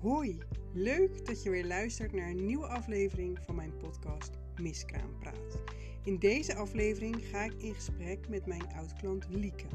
[0.00, 0.38] Hoi,
[0.72, 4.30] leuk dat je weer luistert naar een nieuwe aflevering van mijn podcast
[4.60, 5.62] Miskraam Praat.
[6.04, 9.66] In deze aflevering ga ik in gesprek met mijn oud-klant Lieke.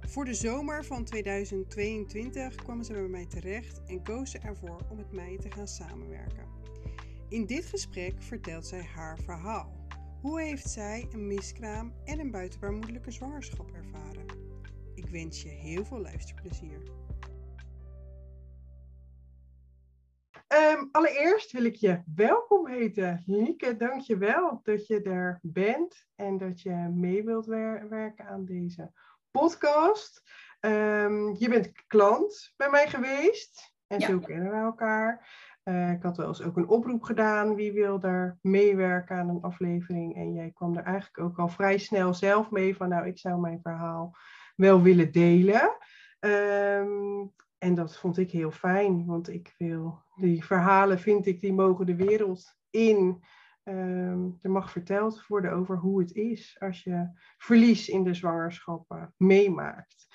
[0.00, 4.96] Voor de zomer van 2022 kwam ze bij mij terecht en koos ze ervoor om
[4.96, 6.46] met mij te gaan samenwerken.
[7.28, 9.88] In dit gesprek vertelt zij haar verhaal.
[10.20, 14.26] Hoe heeft zij een miskraam en een buitenbaarmoedelijke zwangerschap ervaren?
[14.94, 16.82] Ik wens je heel veel luisterplezier.
[20.98, 23.22] Allereerst wil ik je welkom heten.
[23.26, 28.44] Lieke, dank je wel dat je er bent en dat je mee wilt werken aan
[28.44, 28.92] deze
[29.30, 30.22] podcast.
[30.60, 35.28] Um, je bent klant bij mij geweest en zo kennen we elkaar.
[35.64, 37.54] Uh, ik had wel eens ook een oproep gedaan.
[37.54, 40.16] Wie wil er meewerken aan een aflevering?
[40.16, 43.40] En jij kwam er eigenlijk ook al vrij snel zelf mee van, nou, ik zou
[43.40, 44.16] mijn verhaal
[44.56, 45.76] wel willen delen.
[46.20, 51.52] Um, en dat vond ik heel fijn, want ik wil, die verhalen vind ik, die
[51.52, 53.22] mogen de wereld in.
[53.64, 59.10] Um, er mag verteld worden over hoe het is als je verlies in de zwangerschap
[59.16, 60.06] meemaakt.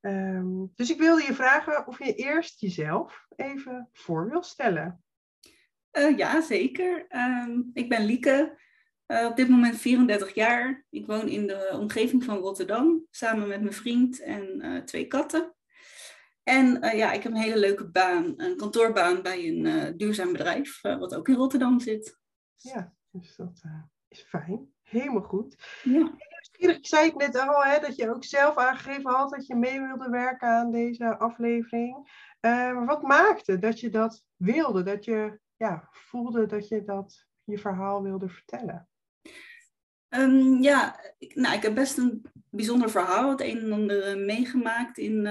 [0.00, 5.02] Um, dus ik wilde je vragen of je eerst jezelf even voor wil stellen.
[5.92, 7.06] Uh, ja, zeker.
[7.08, 8.58] Um, ik ben Lieke,
[9.06, 10.84] uh, op dit moment 34 jaar.
[10.90, 15.54] Ik woon in de omgeving van Rotterdam, samen met mijn vriend en uh, twee katten.
[16.42, 20.32] En uh, ja, ik heb een hele leuke baan, een kantoorbaan bij een uh, duurzaam
[20.32, 22.18] bedrijf, uh, wat ook in Rotterdam zit.
[22.56, 23.62] Ja, dus dat
[24.08, 24.72] is fijn.
[24.82, 25.80] Helemaal goed.
[25.82, 26.14] Ja.
[26.56, 29.80] Ik zei het net al, hè, dat je ook zelf aangegeven had dat je mee
[29.80, 32.10] wilde werken aan deze aflevering.
[32.86, 38.02] wat maakte dat je dat wilde, dat je ja, voelde dat je dat je verhaal
[38.02, 38.88] wilde vertellen?
[40.08, 44.98] Um, ja, ik, nou, ik heb best een bijzonder verhaal, het een en ander meegemaakt
[44.98, 45.26] in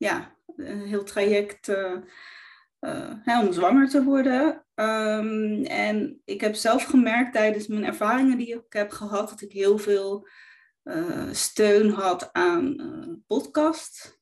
[0.00, 1.96] ja, een heel traject uh,
[3.24, 4.64] uh, om zwanger te worden.
[4.74, 9.52] Um, en ik heb zelf gemerkt tijdens mijn ervaringen die ik heb gehad, dat ik
[9.52, 10.28] heel veel
[10.84, 12.76] uh, steun had aan
[13.26, 14.18] podcast.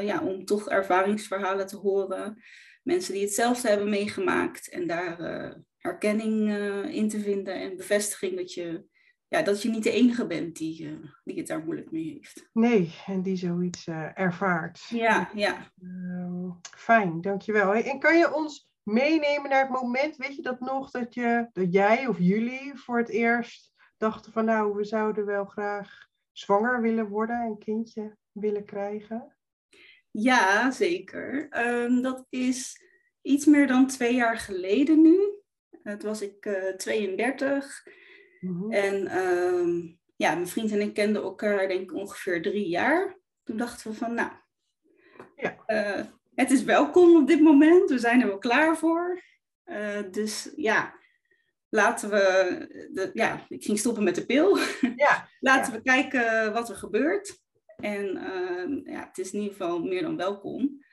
[0.00, 2.42] ja, om toch ervaringsverhalen te horen.
[2.82, 5.16] Mensen die hetzelfde hebben meegemaakt en daar
[5.76, 6.56] herkenning
[6.92, 8.84] in te vinden en bevestiging dat je
[9.28, 12.48] ja, dat je niet de enige bent die, uh, die het daar moeilijk mee heeft.
[12.52, 14.86] Nee, en die zoiets uh, ervaart.
[14.88, 15.72] Ja, ja.
[15.82, 17.74] Uh, fijn, dankjewel.
[17.74, 21.72] En kan je ons meenemen naar het moment, weet je dat nog, dat, je, dat
[21.72, 27.08] jij of jullie voor het eerst dachten van nou, we zouden wel graag zwanger willen
[27.08, 29.36] worden, een kindje willen krijgen?
[30.10, 31.48] Ja, zeker.
[31.66, 32.82] Um, dat is
[33.22, 35.18] iets meer dan twee jaar geleden nu.
[35.82, 37.82] Het was ik 32.
[38.40, 38.72] Mhm.
[38.72, 43.18] En ehm, ja, mijn vriend en ik kenden elkaar denk ik ongeveer drie jaar.
[43.44, 44.30] Toen dachten we van, nou,
[45.36, 45.56] ja.
[45.66, 46.04] Uh,
[46.34, 47.90] het is welkom op dit moment.
[47.90, 49.22] We zijn er wel klaar voor.
[49.64, 50.98] Uh, dus ja,
[51.68, 54.58] laten we, de, ja, ik ging stoppen met de pil.
[54.96, 55.28] Ja.
[55.40, 57.44] laten we kijken wat er gebeurt.
[57.76, 60.84] En uh, ja, het is in ieder geval meer dan welkom.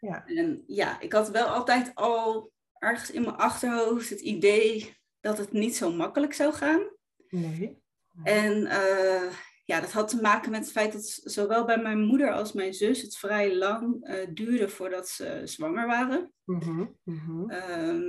[0.00, 0.26] Ja.
[0.26, 5.52] En ja, ik had wel altijd al ergens in mijn achterhoofd het idee dat het
[5.52, 6.90] niet zo makkelijk zou gaan.
[7.28, 7.82] Nee.
[8.22, 9.32] En uh,
[9.64, 12.74] ja, dat had te maken met het feit dat zowel bij mijn moeder als mijn
[12.74, 16.32] zus het vrij lang uh, duurde voordat ze zwanger waren.
[16.44, 17.46] Mm -hmm,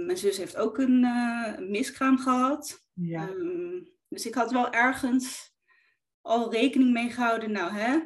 [0.06, 2.86] mijn zus heeft ook een uh, miskraam gehad.
[2.94, 3.30] Ja.
[3.30, 5.54] Um, dus ik had wel ergens
[6.22, 7.52] al rekening mee gehouden.
[7.52, 8.00] Nou, hè,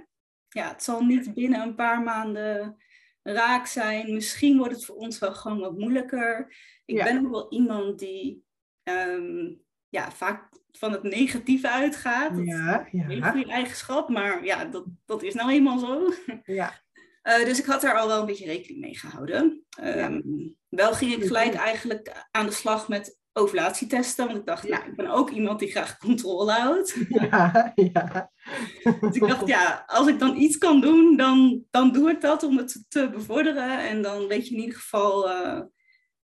[0.48, 2.78] ja, het zal niet binnen een paar maanden
[3.24, 4.14] raak zijn.
[4.14, 6.56] Misschien wordt het voor ons wel gewoon wat moeilijker.
[6.86, 8.46] Ik ben ook wel iemand die
[8.90, 12.36] um, ja, vaak van het negatieve uitgaat.
[12.36, 13.10] Dat ja, ja.
[13.10, 16.14] Een goede eigenschap, maar ja, dat, dat is nou eenmaal zo.
[16.44, 16.86] Ja.
[17.24, 19.66] Uh, dus ik had daar al wel een beetje rekening mee gehouden.
[19.84, 24.26] Um, Wel ging ik gelijk eigenlijk aan de slag met ovulatietesten.
[24.26, 26.96] Want ik dacht, nou, ik ben ook iemand die graag controle houdt.
[27.10, 28.32] Ja, ja.
[29.02, 32.44] dus ik dacht, ja, als ik dan iets kan doen, dan, dan doe ik dat
[32.44, 33.80] om het te bevorderen.
[33.80, 35.62] En dan weet je in ieder geval uh,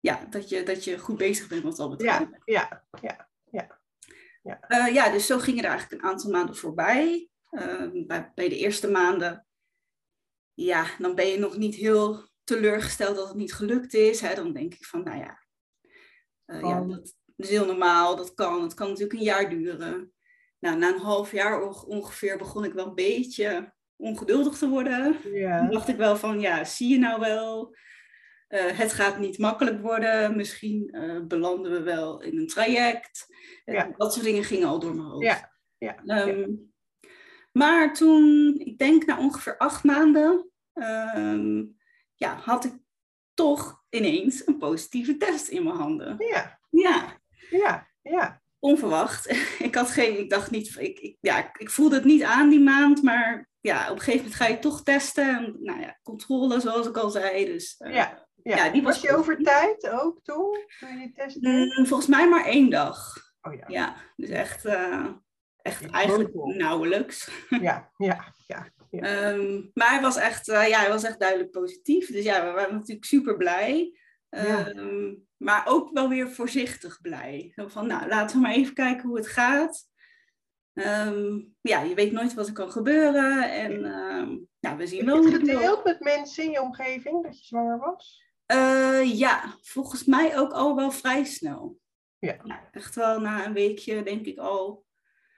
[0.00, 2.19] ja, dat, je, dat je goed bezig bent wat dat betreft.
[2.19, 3.28] Ja, ja, ja.
[3.50, 3.81] ja.
[4.46, 4.60] Ja.
[4.69, 7.28] Uh, ja, dus zo gingen er eigenlijk een aantal maanden voorbij.
[7.50, 9.46] Uh, bij, bij, de eerste maanden,
[10.54, 14.20] ja, dan ben je nog niet heel teleurgesteld dat het niet gelukt is.
[14.20, 14.34] Hè?
[14.34, 15.43] Dan denk ik van, nou ja,
[16.46, 18.62] uh, ja dat, is heel normaal, dat kan.
[18.62, 20.12] Het kan natuurlijk een jaar duren.
[20.58, 25.16] Nou, na een half jaar ongeveer begon ik wel een beetje ongeduldig te worden.
[25.32, 25.60] Ja.
[25.60, 27.76] Dan dacht ik wel van, ja, zie je nou wel
[28.48, 30.37] uh, het gaat niet makkelijk worden.
[30.37, 33.26] Misschien uh, belanden we wel in een traject.
[33.64, 33.94] Ja.
[33.96, 35.25] dat soort dingen gingen al door mijn hoofd.
[35.25, 35.54] Ja.
[35.78, 36.26] Ja.
[36.28, 36.75] Um,
[37.52, 41.76] maar toen, ik denk na ongeveer acht maanden, um,
[42.14, 42.72] ja, had ik
[43.34, 46.16] toch ineens een positieve test in mijn handen.
[46.19, 46.58] Ja.
[46.70, 47.20] Ja.
[47.50, 48.43] Ja, ja.
[48.58, 49.31] Onverwacht.
[49.69, 52.60] ik had geen, ik dacht niet, ik, ik, ja, ik voelde het niet aan die
[52.60, 55.37] maand, maar ja, op een gegeven moment ga je toch testen.
[55.37, 57.44] En, nou ja, controle zoals ik al zei.
[57.44, 58.25] Dus, uh, ja.
[58.43, 58.69] Ja.
[58.71, 62.44] die was, was je over tijd ook toen, toen je test mm, volgens mij maar
[62.44, 63.25] één dag.
[63.47, 63.65] Oh ja.
[63.67, 65.06] Ja, dus echt, uh,
[65.62, 67.31] echt eigenlijk nauwelijks.
[67.61, 68.69] Ja, ja, ja.
[68.91, 69.31] ja.
[69.33, 72.11] Um, maar hij was, echt, uh, ja, hij was echt duidelijk positief.
[72.11, 73.99] Dus ja, we waren natuurlijk super blij.
[74.31, 77.53] Um, maar ook wel weer voorzichtig blij.
[77.55, 79.85] Zo van, nou, laten we maar even kijken hoe het gaat.
[80.75, 83.50] Um, ja, je weet nooit wat er kan gebeuren.
[83.53, 83.81] En
[84.59, 85.15] ja, we zien wel.
[85.15, 88.25] Heb je het gedeeld met mensen in je omgeving dat je zwanger was?
[88.52, 91.78] Uh, ja, volgens mij ook al wel vrij snel.
[92.19, 92.37] Ja.
[92.44, 92.69] ja.
[92.72, 94.84] Echt wel na een weekje, denk ik al.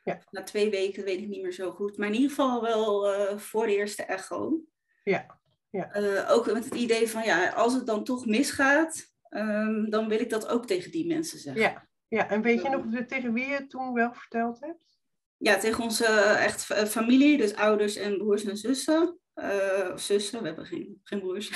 [0.05, 0.23] Ja.
[0.31, 1.97] Na twee weken weet ik niet meer zo goed.
[1.97, 4.61] Maar in ieder geval wel uh, voor de eerste echo.
[5.05, 5.41] Ja.
[5.71, 5.97] ja.
[5.97, 10.21] Uh, ook met het idee van, ja, als het dan toch misgaat, um, dan wil
[10.21, 11.63] ik dat ook tegen die mensen zeggen.
[11.63, 12.29] Ja, ja.
[12.29, 14.99] en weet je nog tegen wie je het toen wel verteld hebt?
[15.37, 16.07] Ja, tegen onze
[16.39, 19.19] echt familie, dus ouders en broers en zussen.
[19.43, 21.51] Uh, zussen, we hebben geen, geen broers.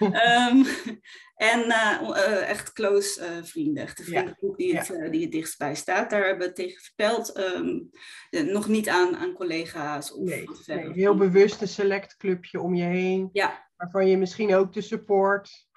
[0.00, 0.64] um,
[1.34, 5.08] en uh, echt close vrienden, echt de vriendengroep die, het, ja.
[5.08, 6.10] die het dichtst bij staat.
[6.10, 7.38] Daar hebben we tegen verteld.
[7.38, 7.90] Um,
[8.30, 10.12] nog niet aan, aan collega's.
[10.12, 13.28] Of nee, nee, heel bewust een select clubje om je heen.
[13.32, 13.68] Ja.
[13.76, 15.68] Waarvan je misschien ook de support.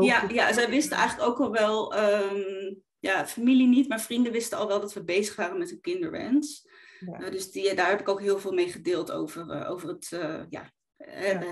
[0.00, 4.58] Ja, ja, zij wisten eigenlijk ook al wel, um, ja, familie niet, maar vrienden wisten
[4.58, 6.68] al wel dat we bezig waren met een kinderwens.
[7.06, 7.20] Ja.
[7.20, 10.10] Uh, dus die, daar heb ik ook heel veel mee gedeeld over, uh, over het,
[10.14, 10.70] uh, ja,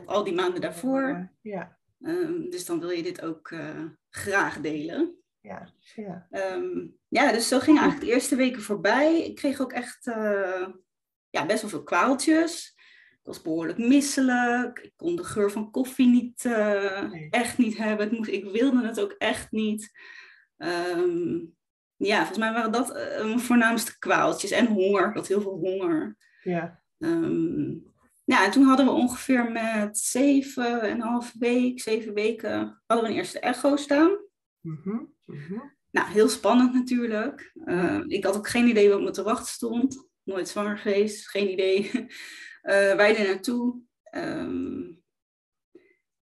[0.04, 1.32] al die maanden daarvoor.
[1.40, 1.78] Ja.
[2.00, 3.54] Um, dus dan wil je dit ook
[4.10, 5.16] graag delen.
[5.40, 6.26] Ja, ja.
[6.30, 9.24] Um, ja, dus zo ging eigenlijk de eerste weken voorbij.
[9.24, 10.04] Ik kreeg ook echt
[11.30, 12.74] ja, best wel veel kwaaltjes.
[13.10, 14.78] Ik was behoorlijk misselijk.
[14.78, 17.28] Ik kon de geur van koffie niet, nee.
[17.30, 18.08] echt niet hebben.
[18.08, 19.90] Het moest, ik wilde het ook echt niet.
[20.56, 21.56] Um,
[21.98, 24.50] ja, volgens mij waren dat uh, voornaamste kwaaltjes.
[24.50, 25.12] En honger.
[25.12, 26.16] Had heel veel honger.
[26.42, 26.80] Ja.
[26.98, 27.86] Um,
[28.24, 33.06] ja, en toen hadden we ongeveer met zeven en een half week, zeven weken, hadden
[33.06, 34.10] we een eerste echo staan.
[34.60, 35.14] Mm -hmm.
[35.24, 35.76] Mm -hmm.
[35.90, 37.52] Nou, heel spannend natuurlijk.
[37.64, 40.08] Uh, ik had ook geen idee wat me te wachten stond.
[40.22, 41.90] Nooit zwanger geweest, geen idee.
[41.92, 42.08] uh,
[43.00, 43.80] wij er naartoe.
[44.10, 44.97] Um,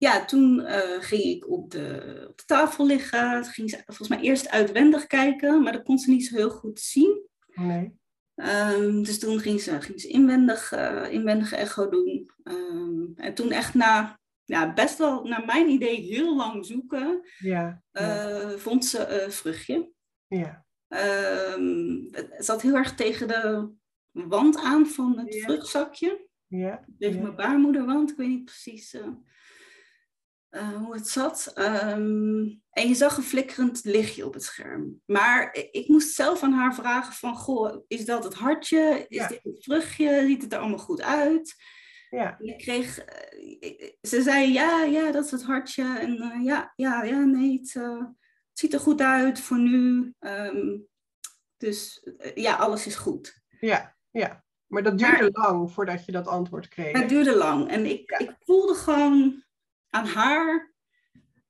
[0.06, 3.42] ja, toen uh, ging ik op de, op de tafel liggen.
[3.42, 6.50] Toen ging ze volgens mij eerst uitwendig kijken, maar dat kon ze niet zo heel
[6.50, 7.28] goed zien.
[7.54, 7.94] Nee.
[8.34, 12.30] Um, dus toen ging ze, ging ze inwendig, uh, inwendige echo doen.
[12.44, 17.82] Um, en toen echt na, ja, best wel naar mijn idee heel lang zoeken, ja,
[17.90, 18.50] ja.
[18.50, 19.90] Uh, vond ze een vruchtje.
[20.26, 20.64] Ja.
[21.54, 23.68] Um, het zat heel erg tegen de
[24.12, 25.40] wand aan van het Ja.
[25.40, 26.28] vruchtzakje.
[26.46, 26.84] Ja.
[26.98, 28.10] Tegen mijn baarmoederwand.
[28.10, 29.08] Ik weet niet precies eh,
[30.48, 31.50] eh, hoe het zat.
[31.54, 35.00] Ehm, en je zag een flikkerend lichtje op het scherm.
[35.06, 37.36] Maar ik moest zelf aan haar vragen van...
[37.36, 39.04] Goh, is dat het hartje?
[39.08, 39.28] Is Ja.
[39.28, 40.24] dit het vruchtje?
[40.26, 41.54] Ziet het er allemaal goed uit?
[42.10, 42.38] Ja.
[42.38, 42.98] Ik kreeg...
[42.98, 45.98] eh, ze zei ja, ja, dat is het hartje.
[45.98, 50.14] En eh, ja, ja, ja, nee, het, het ziet er goed uit voor nu.
[50.18, 50.78] Ehm,
[51.56, 53.40] dus ja, alles is goed.
[53.60, 53.96] Ja.
[54.10, 54.44] ja.
[54.66, 56.98] Maar dat duurde lang voordat je dat antwoord kreeg.
[56.98, 57.68] Het duurde lang.
[57.70, 58.18] En ik, Ja.
[58.18, 59.44] ik voelde gewoon
[59.96, 60.72] aan haar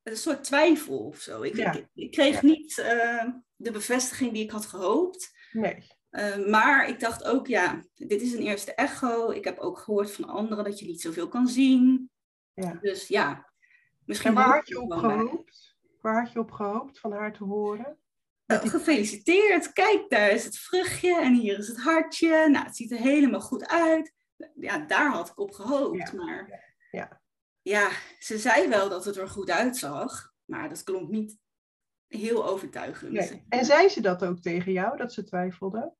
[0.02, 1.42] een soort twijfel of zo.
[1.42, 1.72] Ik, Ja.
[1.72, 2.46] ik, ik kreeg Ja.
[2.46, 3.24] niet eh,
[3.56, 5.30] de bevestiging die ik had gehoopt.
[5.52, 5.86] Nee.
[6.10, 9.30] Uh, maar ik dacht ook, ja, dit is een eerste echo.
[9.30, 12.10] Ik heb ook gehoord van anderen dat je niet zoveel kan zien.
[12.54, 12.78] Ja.
[12.80, 13.52] Dus ja,
[14.04, 14.30] misschien...
[14.30, 15.16] En waar had je op wel bij.
[15.18, 15.76] gehoopt?
[16.00, 17.98] Waar had je op gehoopt van haar te horen?
[18.46, 22.48] Oh, gefeliciteerd, kijk, daar is het vruchtje en hier is het hartje.
[22.48, 24.12] Nou, het ziet er helemaal goed uit.
[24.54, 26.10] Ja, daar had ik op gehoopt.
[26.10, 27.20] Ja, Maar ja.
[27.68, 30.34] Ja, ze zei wel dat het er goed uitzag.
[30.44, 31.38] Maar dat klonk niet
[32.06, 33.12] heel overtuigend.
[33.12, 33.44] Nee.
[33.48, 35.94] En zei ze dat ook tegen jou, dat ze twijfelde?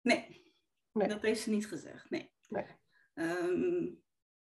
[0.00, 0.44] Nee,
[0.92, 1.08] Nee.
[1.08, 2.10] dat heeft ze niet gezegd.
[2.10, 2.32] Nee.
[2.48, 2.64] Nee.
[3.14, 3.84] Ehm,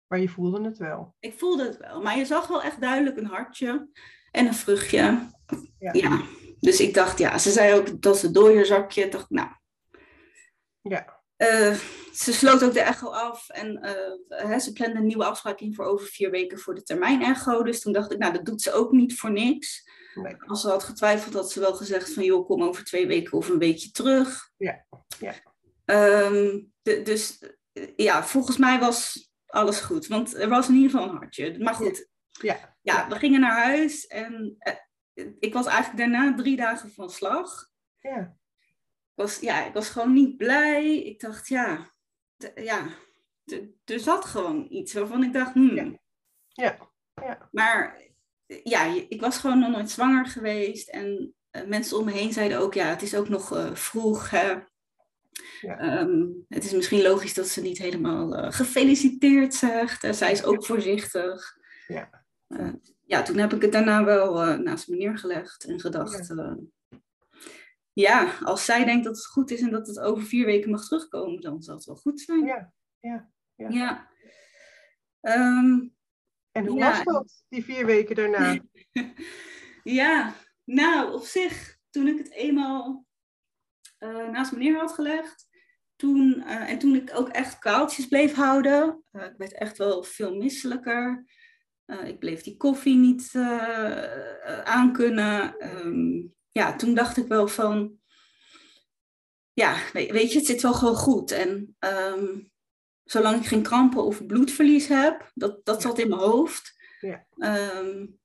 [0.08, 1.16] Maar je voelde het wel.
[1.20, 2.02] ik voelde het wel.
[2.02, 3.90] Maar je zag wel echt duidelijk een hartje
[4.32, 4.98] en een vruchtje.
[5.80, 5.94] Ja.
[5.94, 6.22] Ja.
[6.60, 9.04] Dus ik dacht, ja, ze zei ook dat ze dooierzakje.
[9.04, 9.50] Ik dacht, nou,
[10.82, 11.19] Ja.
[11.40, 11.74] Eh,
[12.14, 15.74] ze sloot ook de echo af en eh, hè, ze plande een nieuwe afspraak in
[15.76, 17.64] voor over vier weken voor de termijn echo.
[17.64, 19.90] Dus toen dacht ik, nou, dat doet ze ook niet voor niks.
[20.14, 20.36] Nee.
[20.46, 23.50] Als ze had getwijfeld, had ze wel gezegd van, joh, kom over twee weken of
[23.50, 24.50] een weekje terug.
[24.58, 24.86] Ja,
[25.20, 25.34] ja.
[25.86, 27.44] Ehm, de- dus
[27.96, 31.60] ja, volgens mij was alles goed, want er was in ieder geval een hartje.
[31.60, 32.08] Maar goed,
[32.42, 32.76] Ja.
[32.82, 34.74] ja, we gingen naar huis en eh,
[35.40, 37.68] ik was eigenlijk daarna drie dagen van slag.
[38.00, 38.38] Ja.
[39.20, 40.98] Was, ja, ik was gewoon niet blij.
[40.98, 41.92] Ik dacht, ja,
[42.56, 42.88] ja
[43.86, 45.76] er zat gewoon iets waarvan ik dacht, hmm.
[45.76, 46.00] Ja.
[46.50, 46.78] Ja.
[47.16, 47.50] Ja.
[47.52, 48.02] Maar
[48.64, 50.90] ja, ik was gewoon nog nooit zwanger geweest.
[50.90, 51.36] En
[51.66, 54.30] mensen om me heen zeiden ook, ja, het is ook nog vroeg.
[54.30, 54.54] Hè?
[55.62, 55.78] Ja.
[55.78, 60.16] Ehm, het is misschien logisch dat ze niet helemaal gefeliciteerd zegt.
[60.16, 61.58] zij is ook voorzichtig.
[61.88, 62.26] Ja.
[63.06, 66.28] ja, toen heb ik het daarna wel naast me neergelegd en gedacht...
[66.28, 66.56] Ja
[68.00, 70.88] ja, als zij denkt dat het goed is en dat het over vier weken mag
[70.88, 72.46] terugkomen, dan zal het wel goed zijn.
[72.46, 73.30] Ja, ja.
[73.56, 73.70] Ja.
[73.70, 74.10] ja.
[75.22, 75.88] Ehm,
[76.52, 78.60] en hoe was dat, die vier weken daarna?
[80.00, 83.06] ja, nou, op zich, toen ik het eenmaal
[84.00, 85.48] uh, naast me neer had gelegd,
[85.96, 90.04] toen, uh, en toen ik ook echt kaaltjes bleef houden, uh, ik werd echt wel
[90.04, 91.26] veel misselijker.
[92.04, 93.32] ik bleef die koffie niet
[94.64, 95.56] aankunnen.
[95.86, 98.00] Um, ja, toen dacht ik wel van,
[99.54, 101.32] ja, weet je, het zit wel gewoon goed.
[101.32, 102.52] En um,
[103.04, 107.26] zolang ik geen krampen of bloedverlies heb, dat, dat zat in mijn hoofd, ja.
[107.80, 108.20] um,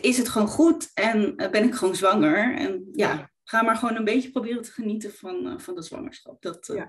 [0.00, 2.56] is het gewoon goed en ben ik gewoon zwanger.
[2.56, 6.42] En ja, ga maar gewoon een beetje proberen te genieten van, uh, van de zwangerschap.
[6.42, 6.82] Dat, uh,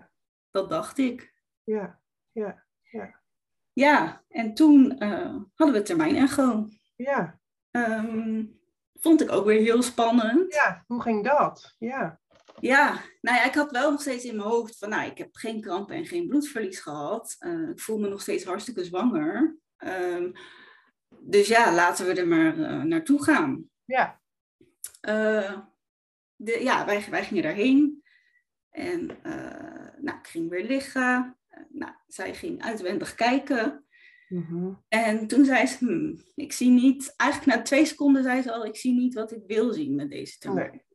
[0.52, 1.34] dat dacht ik.
[1.64, 3.22] Ja, ja, ja.
[3.74, 6.68] Ja, en toen uh, hadden we termijn echo.
[6.96, 7.40] Ja.
[7.72, 8.57] Um,
[9.00, 10.54] vond ik ook weer heel spannend.
[10.54, 11.76] Ja, hoe ging dat?
[11.78, 12.20] Ja.
[12.60, 15.36] Ja, nou ja, ik had wel nog steeds in mijn hoofd van, nou, ik heb
[15.36, 17.36] geen krampen en geen bloedverlies gehad.
[17.40, 19.58] Uh, ik voel me nog steeds hartstikke zwanger.
[19.78, 20.32] Um,
[21.20, 23.70] dus ja, laten we er maar uh, naartoe gaan.
[23.86, 24.22] Ja.
[25.10, 25.60] Uh,
[26.36, 28.04] de, ja, wij, wij gingen daarheen.
[28.70, 29.06] En
[29.98, 31.38] nou, ik ging weer liggen.
[31.70, 33.87] nou, zij ging uitwendig kijken.
[34.28, 34.74] Mhm.
[34.88, 38.66] En toen zei ze, hm, ik zie niet, eigenlijk na twee seconden zei ze al,
[38.66, 40.86] ik zie niet wat ik wil zien met deze tumor.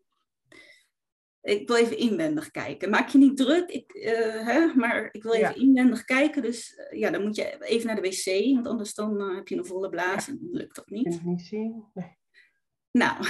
[1.40, 2.90] Ik wil even inwendig kijken.
[2.90, 6.42] Maak je niet druk, ik, uh, hè, maar ik wil even inwendig kijken.
[6.42, 9.48] Dus uh, ja, dan moet je even naar de wc, want anders dan uh, heb
[9.48, 11.06] je een volle blaas en dan lukt dat niet.
[11.06, 11.84] Ik kan niet zien.
[11.94, 12.16] Nee.
[12.90, 13.26] Nou,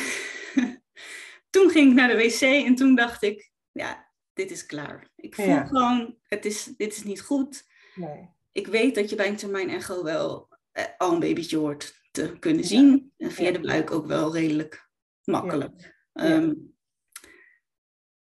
[1.51, 5.11] toen ging ik naar de wc en toen dacht ik, ja, dit is klaar.
[5.17, 5.65] Ik voel ja.
[5.65, 7.65] gewoon, het is, dit is niet goed.
[7.95, 12.01] Nee ik weet dat je bij een termijn echo wel eh, al een babytje hoort
[12.11, 13.13] te kunnen zien.
[13.17, 14.89] En via de buik ook wel redelijk
[15.25, 15.95] makkelijk.
[16.13, 16.31] Ja.
[16.31, 16.71] Um,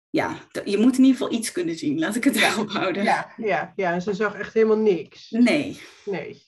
[0.09, 3.03] ja, je moet in ieder geval iets kunnen zien, laat ik het daarop houden.
[3.03, 5.29] Ja, ja, ja, ze zag echt helemaal niks.
[5.29, 5.79] Nee.
[6.05, 6.47] Nee.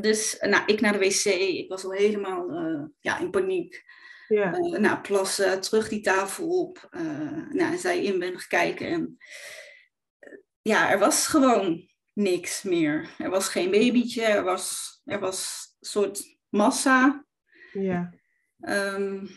[0.00, 3.84] Dus nou, ik naar de wc, ik was al helemaal uh, ja, in paniek.
[4.28, 4.58] Ja.
[4.58, 6.88] Uh, nou, plassen, terug die tafel op.
[6.90, 8.86] Uh, nou, zij inwendig kijken.
[8.86, 9.16] En
[10.62, 13.10] ja, er was gewoon niks meer.
[13.18, 17.24] Er was geen babytje, er was, er was een soort massa.
[17.72, 18.14] Ja.
[18.60, 19.28] Um,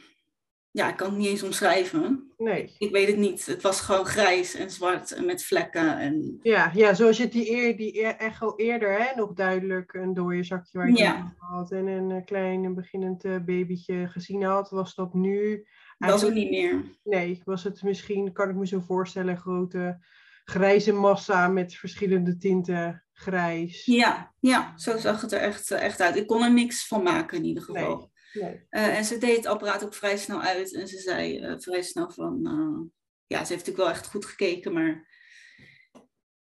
[0.72, 2.34] ja, ik kan het niet eens omschrijven.
[2.38, 2.76] Nee.
[2.78, 3.46] Ik weet het niet.
[3.46, 5.98] Het was gewoon grijs en zwart en met vlekken.
[5.98, 6.40] En...
[6.42, 10.78] Ja, ja, zoals je die, eer, die echo eerder hè, nog duidelijk een dode zakje
[10.78, 11.34] waar je ja.
[11.38, 15.68] had en een klein beginnend babytje gezien had, was dat nu...
[15.98, 16.84] Dat was niet meer.
[17.04, 20.00] Nee, was het misschien, kan ik me zo voorstellen, grote
[20.46, 23.86] grijze massa met verschillende tinten grijs.
[23.86, 26.16] Ja, ja, zo zag het er echt, eh, echt uit.
[26.16, 28.12] Ik kon er niks van maken in ieder geval.
[28.34, 28.68] Nee, nee.
[28.70, 31.82] Uh, en ze deed het apparaat ook vrij snel uit en ze zei uh, vrij
[31.82, 32.90] snel van, uh,
[33.28, 35.14] ja, ze heeft natuurlijk wel echt goed gekeken, maar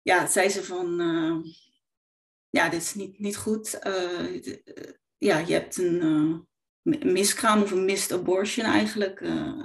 [0.01, 0.95] ja, zei ze van,
[2.49, 3.79] ja, dit is niet, niet goed.
[5.17, 6.47] ja, je hebt een
[6.83, 9.19] miskraam of een missed abortion eigenlijk.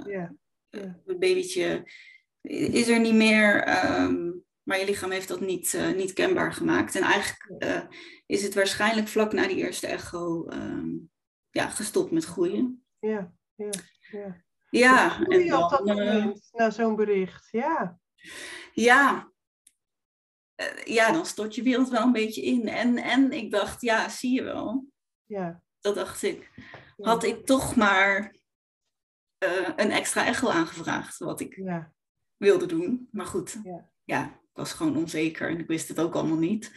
[0.05, 0.35] Ja.
[0.69, 1.91] Een babytje
[2.47, 3.67] is er niet meer,
[4.01, 4.26] um,
[4.67, 6.95] maar je lichaam heeft dat niet, uh, niet kenbaar gemaakt.
[6.95, 7.81] En eigenlijk uh,
[8.25, 11.09] is het waarschijnlijk vlak na die eerste echo um,
[11.49, 12.85] ja, gestopt met groeien.
[12.99, 13.69] Ja, ja,
[13.99, 14.45] ja.
[14.69, 17.99] Ja, en dan, op dat moment, uh, na zo'n bericht, ja.
[18.73, 19.31] Ja.
[20.83, 22.67] ja, dan stort je wereld wel een beetje in.
[22.67, 24.85] En, en ik dacht, ja, zie je wel.
[25.25, 25.61] Ja.
[25.79, 26.51] Dat dacht ik.
[26.97, 28.35] Had ik toch maar
[29.75, 31.93] een extra echo aangevraagd, wat ik ja
[32.37, 33.07] wilde doen.
[33.11, 33.89] Maar goed, ja.
[34.03, 36.71] ja, was gewoon onzeker en ik wist het ook allemaal niet.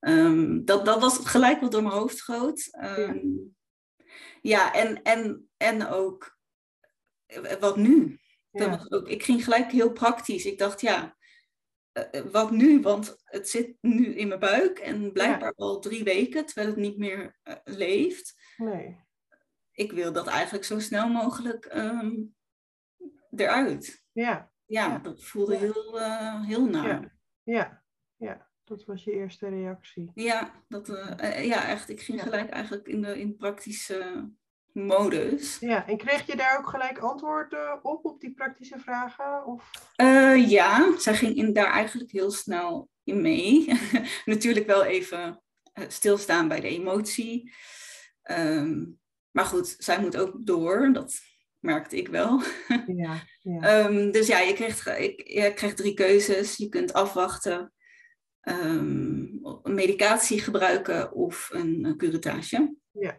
[0.00, 2.68] Um, dat, dat was gelijk wat door mijn hoofd schoot.
[2.82, 3.56] Um,
[3.96, 4.04] ja.
[4.40, 6.38] ja, en, en, en ook
[7.60, 8.18] wat nu?
[8.50, 10.44] Dat was ook, ik ging gelijk heel praktisch.
[10.44, 11.16] Ik dacht, ja,
[12.12, 12.80] uh, wat nu?
[12.80, 15.64] Want het zit nu in mijn buik en blijkbaar ja.
[15.64, 18.34] al drie weken, terwijl het niet meer uh, leeft.
[18.56, 19.06] Nee.
[19.72, 22.34] Ik wil dat eigenlijk zo snel mogelijk um,
[23.30, 24.04] eruit.
[24.12, 27.16] Ja ja, dat voelde heel, uh, heel naar.
[27.42, 27.82] Ja.
[28.16, 28.48] ja.
[28.64, 30.10] dat was je eerste reactie.
[30.14, 31.88] Ja, dat, uh, ja echt.
[31.88, 34.30] Ik ging gelijk eigenlijk in de in praktische
[34.72, 35.58] modus.
[35.58, 39.46] Ja, en kreeg je daar ook gelijk antwoorden op, op die praktische vragen?
[39.46, 39.70] Of?
[39.96, 43.80] Uh, ja, zij ging in, daar eigenlijk heel snel in mee.
[44.24, 45.42] Natuurlijk wel even
[45.88, 47.52] stilstaan bij de emotie.
[48.30, 48.98] Um,
[49.30, 50.92] maar goed, zij moet ook door.
[50.92, 51.20] Dat
[51.60, 52.40] merkte ik wel.
[52.86, 53.60] Ja, ja.
[53.60, 56.56] Ehm, dus ja, je krijgt, ik, je krijgt drie keuzes.
[56.56, 57.72] Je kunt afwachten,
[58.42, 62.74] um, medicatie gebruiken of een, een curettage.
[62.90, 63.16] Ja.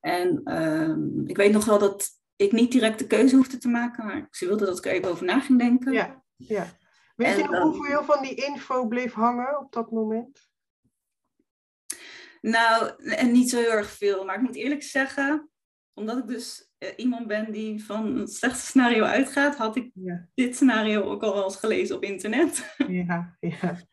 [0.00, 4.06] En um, ik weet nog wel dat ik niet direct de keuze hoefde te maken,
[4.06, 5.92] maar ze wilde dat ik er even over na ging denken.
[5.92, 6.78] Ja, ja.
[7.16, 10.48] Weet je nog hoeveel van die info bleef hangen op dat moment?
[12.40, 14.24] Nou, en niet zo heel erg veel.
[14.24, 15.49] Maar ik moet eerlijk zeggen,
[16.00, 20.28] omdat ik dus uh, iemand ben die van het slechtste scenario uitgaat, had ik Ja,
[20.34, 22.74] dit scenario ook al wel eens gelezen op internet.
[22.88, 23.78] ja, ja,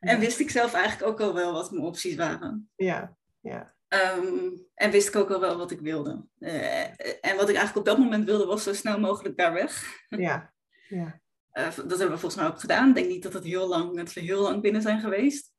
[0.00, 2.70] En wist ik zelf eigenlijk ook al wel wat mijn opties waren.
[2.76, 3.74] ja, ja.
[3.88, 6.26] Ehm, en wist ik ook al wel wat ik wilde.
[6.38, 6.84] Eh,
[7.20, 10.02] en wat ik eigenlijk op dat moment wilde, was zo snel mogelijk daar weg.
[10.08, 10.54] ja,
[10.88, 11.22] ja.
[11.54, 12.88] Eh, dat hebben we volgens mij ook gedaan.
[12.88, 15.52] Ik denk niet dat, het heel lang, dat we heel lang binnen zijn geweest.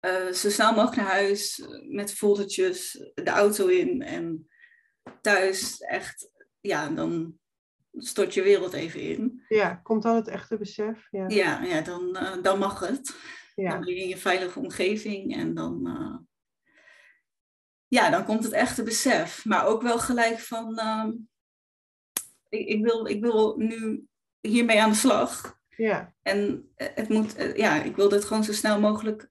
[0.00, 4.48] Eh, zo snel mogelijk naar huis, met foldertjes, de auto in en
[5.20, 7.38] thuis echt, ja, dan
[7.92, 9.44] stort je wereld even in.
[9.48, 11.08] Ja, komt dan het echte besef?
[11.10, 13.16] Ja, Ja, ja dan, eh, dan mag het.
[13.54, 16.16] Dan ben je in je veilige omgeving en dan, eh,
[17.86, 19.44] ja, dan komt het echte besef.
[19.44, 21.12] Maar ook wel gelijk van, ehm,
[22.48, 24.06] ik, ik, wil, ik wil nu
[24.40, 25.56] hiermee aan de slag.
[25.68, 29.30] ja, En eh, het moet, ja, ik wil dit gewoon zo snel mogelijk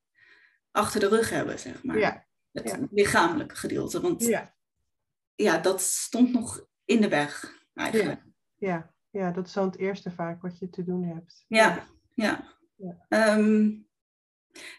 [0.72, 2.00] achter de rug hebben, zeg maar.
[2.00, 2.88] ja, Het ja.
[2.92, 4.02] lichamelijke gedeelte.
[4.02, 4.57] Want ja.
[5.38, 8.22] Ja, dat stond nog in de weg, eigenlijk.
[8.56, 9.32] ja, ja.
[9.32, 11.46] Dat is dan het eerste vaak wat je te doen hebt.
[11.48, 12.56] Ja, ja.
[12.76, 13.06] Ja.
[13.10, 13.72] Ehm,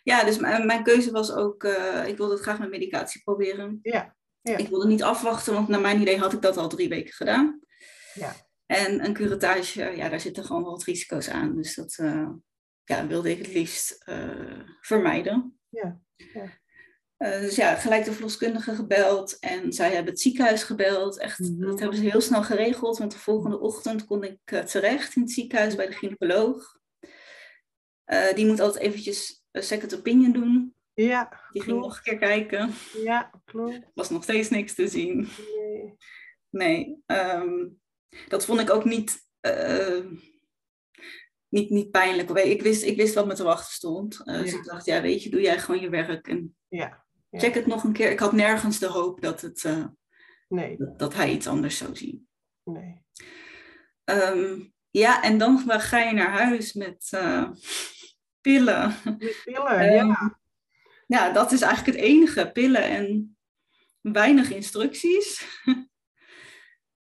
[0.02, 3.78] ja, dus mijn, mijn keuze was ook, eh, ik wilde het graag met medicatie proberen.
[3.82, 4.56] Ja, ja.
[4.56, 7.60] Ik wilde niet afwachten, want naar mijn idee had ik dat al drie weken gedaan.
[8.14, 8.34] Ja.
[8.66, 11.56] En een curettage, ja, daar zitten gewoon wel wat risico's aan.
[11.56, 12.28] Dus dat eh,
[12.84, 15.58] ja, wilde ik het liefst eh, vermijden.
[15.68, 16.00] Ja,
[17.18, 21.18] Eh, dus ja, gelijk de verloskundige gebeld en zij hebben het ziekenhuis gebeld.
[21.18, 21.60] Echt, Mhm.
[21.60, 25.22] dat hebben ze heel snel geregeld, want de volgende ochtend kon ik eh, terecht in
[25.22, 26.76] het ziekenhuis bij de gynaecoloog.
[28.04, 30.74] Eh, die moet altijd eventjes een second opinion doen.
[30.94, 32.70] ja, Die ging nog een keer kijken.
[33.02, 33.80] Ja, klopt.
[33.94, 35.28] Was nog steeds niks te zien.
[35.56, 35.96] Nee.
[36.50, 37.68] Nee, ehm,
[38.28, 39.26] dat vond ik ook niet,
[41.48, 42.30] niet, niet pijnlijk.
[42.30, 44.24] Ik wist, ik wist wat me te wachten stond.
[44.24, 47.06] Dus ik dacht, ja, weet je, doe jij gewoon je werk en Ja.
[47.30, 48.10] Check het nog een keer.
[48.10, 49.84] Ik had nergens de hoop dat, het, eh,
[50.48, 52.28] nee, dat, dat hij iets anders zou zien.
[52.64, 53.06] nee.
[54.04, 54.60] Ehm,
[54.90, 57.50] ja, en dan ga je naar huis met eh,
[58.40, 58.94] pillen.
[59.18, 60.38] Die pillen, ja.
[61.06, 62.50] Ja, dat is eigenlijk het enige.
[62.52, 63.36] Pillen en
[64.00, 65.44] weinig instructies.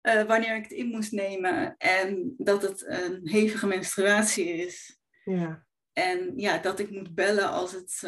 [0.01, 1.77] Eh, wanneer ik het in moest nemen.
[1.77, 5.01] En dat het een hevige menstruatie is.
[5.25, 8.01] Ja, En ja, dat ik moet bellen als het,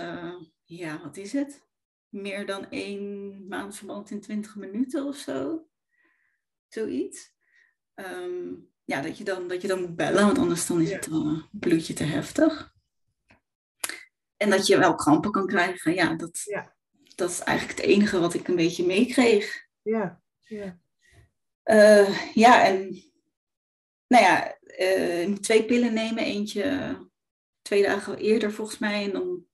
[0.64, 1.66] ja, wat is het?
[2.12, 5.66] Meer dan één maandverband in 20 minuten of zo.
[6.68, 7.34] Zoiets.
[7.94, 11.06] Ehm, ja, dat je, dan, dat je dan moet bellen, want anders dan is het
[11.06, 12.74] uh, bloedje te heftig.
[14.36, 16.76] En dat je wel krampen kan krijgen, ja, dat, Ja.
[17.14, 19.66] dat is eigenlijk het enige wat ik een beetje meekreeg.
[19.82, 20.80] ja, ja.
[21.62, 23.02] Eh, ja, en
[24.06, 24.58] nou ja,
[25.26, 26.24] moet twee pillen nemen.
[26.24, 26.96] Eentje
[27.62, 29.04] twee dagen eerder volgens mij.
[29.04, 29.46] En dan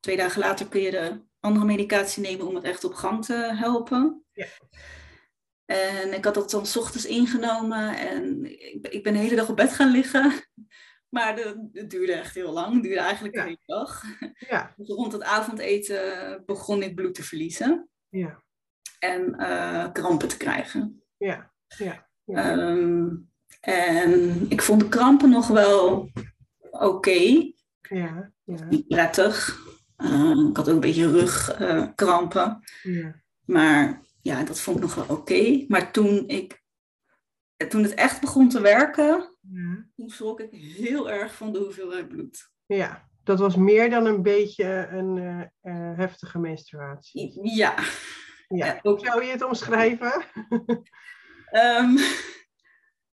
[0.00, 3.34] twee dagen later kun je de andere medicatie nemen om het echt op gang te
[3.34, 4.24] helpen.
[4.32, 4.46] Ja.
[5.64, 9.36] En ik had dat dan 's ochtends ingenomen en ik, ben- ik ben de hele
[9.36, 10.32] dag op bed gaan liggen.
[11.08, 11.36] Maar
[11.72, 12.74] het duurde echt heel lang.
[12.74, 13.40] Het duurde eigenlijk Ja.
[13.42, 14.02] de hele dag.
[14.48, 18.42] Ja, Dus rond het avondeten begon ik bloed te verliezen ja,
[18.98, 21.02] en eh, krampen te krijgen.
[21.16, 22.08] ja, ja.
[22.24, 22.50] ja.
[22.50, 23.08] Ehm,
[23.60, 26.10] en ik vond de krampen nog wel
[26.70, 27.52] oké,
[27.88, 29.58] Ja, ja, niet prettig.
[29.96, 32.60] Eh, ik had ook een beetje rugkrampen.
[32.82, 33.14] ja.
[33.44, 35.64] maar ja, dat vond ik nog wel oké.
[35.68, 36.62] Maar toen, ik,
[37.68, 39.86] toen het echt begon te werken, ja.
[39.94, 42.50] toen schrok ik heel erg van de hoeveelheid bloed.
[42.66, 47.54] Ja, dat was meer dan een beetje een eh, eh, heftige menstruatie.
[47.56, 47.74] Ja,
[48.48, 50.24] Ja, hoe zou je het omschrijven?
[51.46, 51.96] Ehm,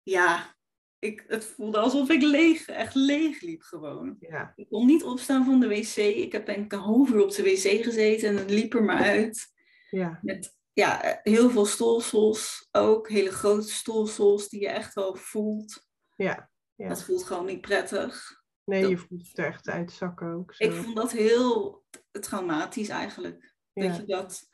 [0.03, 0.57] ja
[0.99, 4.15] ik, het voelde alsof ik leeg, echt leeg liep gewoon.
[4.19, 5.95] Ja, Ik kon niet opstaan van de wc.
[5.95, 8.83] Ik heb denk ik een half uur op de wc gezeten en het liep er
[8.83, 9.53] maar uit.
[9.89, 13.09] ja, Met ja, heel veel stolsels ook.
[13.09, 15.85] Hele grote stolsels die je echt wel voelt.
[16.15, 16.49] ja.
[16.75, 16.87] Ja.
[16.87, 18.41] Dat voelt gewoon niet prettig.
[18.63, 20.53] Nee, dat- je voelt het echt uitzakken ook.
[20.53, 20.63] Zo.
[20.63, 23.53] Ik vond dat heel traumatisch eigenlijk.
[23.73, 24.49] Dat je dat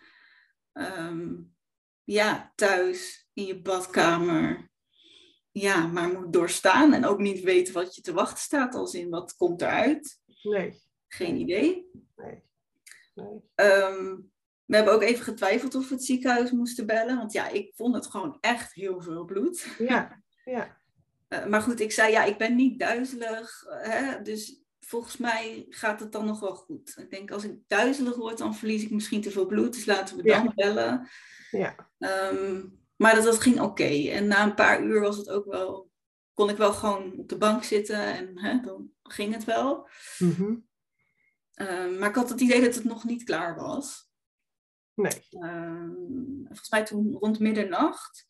[0.71, 1.33] ehm,
[2.03, 4.69] ja, thuis in je badkamer
[5.61, 6.93] ja, maar moet doorstaan.
[6.93, 8.75] En ook niet weten wat je te wachten staat.
[8.75, 10.19] Als in wat komt eruit.
[10.43, 11.89] Nee, Geen idee.
[12.15, 12.43] nee,
[13.15, 13.41] nee.
[13.55, 14.15] Ehm,
[14.65, 17.17] we hebben ook even getwijfeld of we het ziekenhuis moesten bellen.
[17.17, 19.67] Want ja, ik vond het gewoon echt heel veel bloed.
[19.77, 20.77] Ja, ja.
[21.29, 23.63] Uh, maar goed, ik zei ja, ik ben niet duizelig.
[23.67, 26.95] Hè, dus volgens mij gaat het dan nog wel goed.
[26.99, 29.73] Ik denk als ik duizelig word, dan verlies ik misschien te veel bloed.
[29.73, 30.51] Dus laten we dan Ja.
[30.55, 31.09] bellen.
[31.51, 32.61] Ja, Ehm,
[32.95, 34.09] maar dat, dat ging oké.
[34.09, 35.91] En na een paar uur was het ook wel,
[36.33, 39.89] kon ik wel gewoon op de bank zitten en hè, dan ging het wel.
[40.17, 40.55] mhm.
[41.53, 44.09] Ehm, maar ik had het idee dat het nog niet klaar was.
[44.93, 45.27] nee.
[45.29, 45.93] Ehm,
[46.45, 48.27] volgens mij toen rond middernacht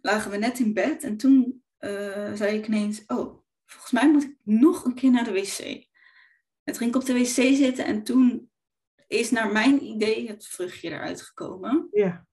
[0.00, 4.22] lagen we net in bed en toen eh, zei ik ineens, oh, volgens mij moet
[4.22, 5.58] ik nog een keer naar de wc.
[6.64, 8.50] En toen ging ik op de wc zitten en toen
[9.06, 11.88] is naar mijn idee het vruchtje eruit gekomen.
[11.90, 12.26] Ja.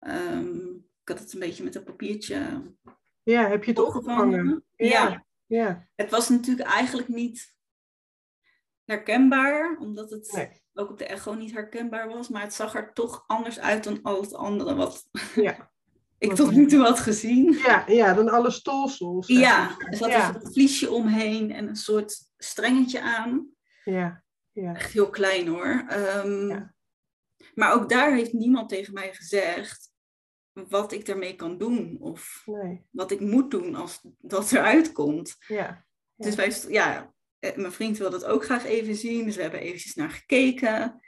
[0.00, 2.62] Ehm, ik had het een beetje met een papiertje
[3.22, 4.64] ja, heb je het opgevangen?
[4.76, 5.24] Ja.
[5.46, 7.54] Ja, het was natuurlijk eigenlijk niet
[8.84, 10.62] herkenbaar, omdat het nee.
[10.74, 14.02] ook op de echo niet herkenbaar was, maar het zag er toch anders uit dan
[14.02, 15.70] al het andere wat Ja.
[16.18, 17.52] ik tot nu toe had gezien.
[17.52, 19.26] Ja, ja, dan alle stolsels.
[19.26, 20.34] Ja, er zat ja.
[20.34, 23.48] een vliesje omheen en een soort strengetje aan.
[23.84, 24.74] Ja, ja.
[24.74, 25.84] Echt heel klein hoor.
[25.88, 26.66] Ehm.
[27.54, 29.89] Maar ook daar heeft niemand tegen mij gezegd
[30.52, 35.36] wat ik daarmee kan doen of Nee, wat ik moet doen als dat eruit komt.
[35.48, 35.56] ja.
[35.56, 36.26] Ja.
[36.26, 39.60] Dus wij, ja, eh, mijn vriend wilde het ook graag even zien, dus we hebben
[39.60, 41.00] eventjes naar gekeken.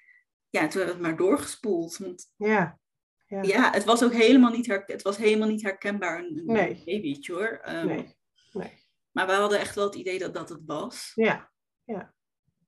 [0.51, 1.97] Ja, toen hebben we het maar doorgespoeld.
[1.97, 2.79] Want Ja,
[3.27, 3.43] Ja.
[3.43, 6.83] ja, het was ook helemaal niet, her- het was helemaal niet herkenbaar een, een Nee.
[6.85, 7.59] babytje hoor.
[7.63, 8.17] Ehm, nee,
[8.53, 8.73] nee.
[9.11, 11.13] Maar we hadden echt wel het idee dat dat het was.
[11.15, 11.51] Ja,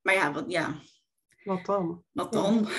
[0.03, 0.81] Maar ja, wat, ja,
[1.45, 2.05] wat dan?
[2.13, 2.41] wat Ja.
[2.43, 2.55] dan?
[2.55, 2.71] Ja,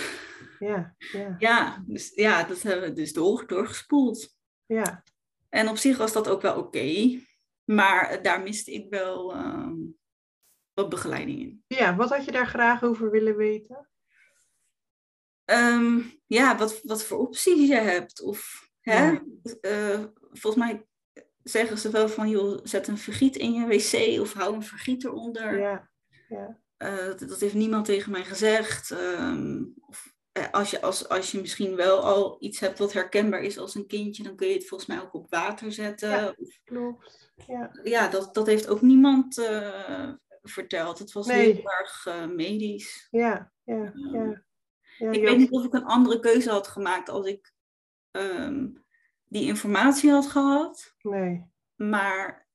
[0.60, 0.96] ja,
[1.38, 4.36] Ja, dus, ja dat hebben we dus door, doorgespoeld.
[4.66, 5.04] ja.
[5.50, 7.20] En op zich was dat ook wel oké.
[7.66, 9.74] maar daar miste ik wel ehm,
[10.74, 11.64] wat begeleiding in.
[11.68, 13.90] Ja, wat had je daar graag over willen weten?
[15.46, 18.22] Ehm, ja, wat, wat voor opties je hebt.
[18.22, 19.06] Of, hè?
[19.12, 19.24] Ja.
[19.62, 20.86] eh, volgens mij
[21.44, 25.04] zeggen ze wel van, joh, zet een vergiet in je wc of hou een vergiet
[25.06, 25.60] eronder.
[25.60, 25.90] Ja,
[26.30, 28.92] ja, Eh, dat, dat heeft niemand tegen mij gezegd.
[28.92, 30.14] Ehm, of,
[30.52, 33.88] als, je, als, als je misschien wel al iets hebt wat herkenbaar is als een
[33.88, 36.10] kindje, dan kun je het volgens mij ook op water zetten.
[36.10, 36.34] Ja.
[36.38, 37.34] Of- klopt.
[37.48, 41.00] Ja, ja, dat, dat heeft ook niemand eh, verteld.
[41.00, 41.54] Het was Nee.
[41.54, 43.08] heel erg eh, medisch.
[43.12, 44.44] ja, ja, ja.
[44.98, 47.54] ja ik weet niet of ik een andere keuze had gemaakt als ik
[48.12, 48.68] ehm,
[49.26, 50.96] die informatie had gehad.
[51.02, 51.46] Nee,
[51.76, 52.48] Maar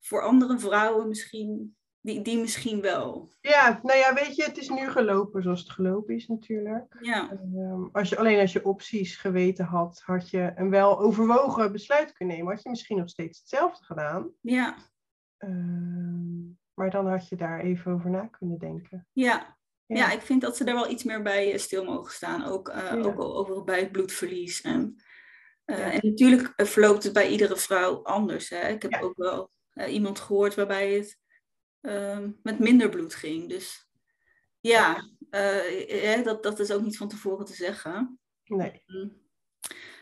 [0.00, 3.32] voor andere vrouwen misschien, die, die misschien wel.
[3.40, 6.96] ja, nou ja, weet je, het is nu gelopen zoals het gelopen is natuurlijk.
[7.00, 11.72] Ja, Ehm, als je, alleen als je opties geweten had, had je een wel overwogen
[11.72, 12.52] besluit kunnen nemen.
[12.54, 14.30] Had je misschien nog steeds hetzelfde gedaan.
[14.40, 14.76] ja,
[15.38, 16.42] Ehm,
[16.74, 19.06] maar dan had je daar even over na kunnen denken.
[19.12, 19.56] ja.
[19.86, 19.96] Ja.
[19.96, 22.44] Ja, ik vind dat ze er wel iets meer bij eh, stil mogen staan.
[22.44, 22.96] Ook, Ja.
[23.02, 24.60] ook over bij het bloedverlies.
[24.60, 25.02] En,
[25.64, 25.92] eh, Ja.
[25.92, 28.48] en natuurlijk verloopt het bij iedere vrouw anders.
[28.50, 28.68] Hè?
[28.68, 29.50] Ik heb ook wel
[29.88, 31.18] iemand gehoord waarbij het
[31.84, 33.48] ehm, met minder bloed ging.
[33.48, 33.88] Dus
[34.60, 38.18] ja, eh, eh, dat, dat is ook niet van tevoren te zeggen.
[38.44, 38.82] Nee,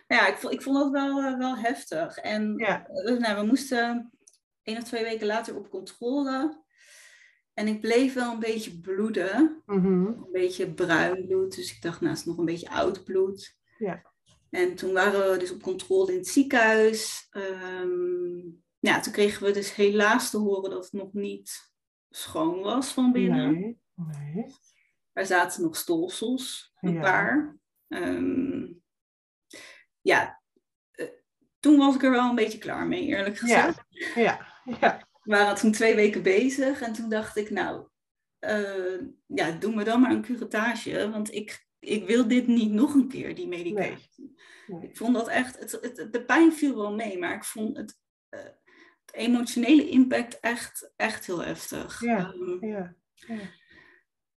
[0.08, 2.16] Ja, ik vond, ik vond dat wel, eh, wel heftig.
[2.16, 2.86] En ja,
[3.18, 4.10] nou, we moesten
[4.62, 6.62] één of twee weken later op controle.
[7.54, 9.62] En ik bleef wel een beetje bloeden.
[9.66, 11.54] mhm, een beetje bruin bloed.
[11.54, 13.56] Dus ik dacht, nou, is nog een beetje oud bloed.
[13.78, 14.10] Ja.
[14.50, 17.26] En toen waren we dus op controle in het ziekenhuis.
[17.30, 18.40] Ehm,
[18.78, 21.71] ja, toen kregen we dus helaas te horen dat het nog niet
[22.16, 23.52] schoon was van binnen.
[23.52, 24.46] nee, nee.
[25.12, 27.00] Er zaten nog stolsels, een Ja.
[27.00, 27.56] paar.
[27.88, 28.66] Ehm,
[30.00, 30.42] ja,
[30.90, 31.06] eh,
[31.60, 33.82] toen was ik er wel een beetje klaar mee, eerlijk gezegd.
[33.88, 34.46] Ja,
[34.80, 37.88] ja, We waren toen twee weken bezig en toen dacht ik, nou,
[38.38, 42.94] eh, ja, doe me dan maar een curettage, want ik, ik wil dit niet nog
[42.94, 44.36] een keer, die medicatie.
[44.66, 44.82] nee.
[44.88, 47.98] Ik vond dat echt, het, het, de pijn viel wel mee, maar ik vond het,
[48.28, 48.40] eh,
[49.06, 52.00] het emotionele impact echt, echt heel heftig.
[52.00, 52.32] Ja.
[52.32, 53.38] Ehm, ja, ja.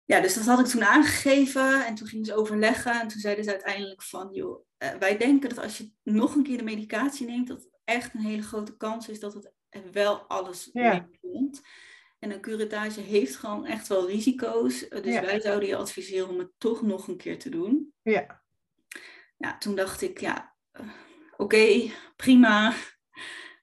[0.06, 3.44] ja, dus dat had ik toen aangegeven en toen gingen ze overleggen en toen zeiden
[3.44, 7.26] ze uiteindelijk van, joh, eh, wij denken dat als je nog een keer de medicatie
[7.28, 9.52] neemt, dat echt een hele grote kans is dat het
[9.92, 11.08] wel alles Ja.
[11.22, 11.62] meekomt.
[12.20, 15.22] En een curettage heeft gewoon echt wel risico's, eh, dus Ja.
[15.22, 17.94] wij zouden je adviseren om het toch nog een keer te doen.
[18.02, 18.44] ja.
[19.38, 20.90] Ja, toen dacht ik, ja, eh,
[21.38, 22.74] oké, prima,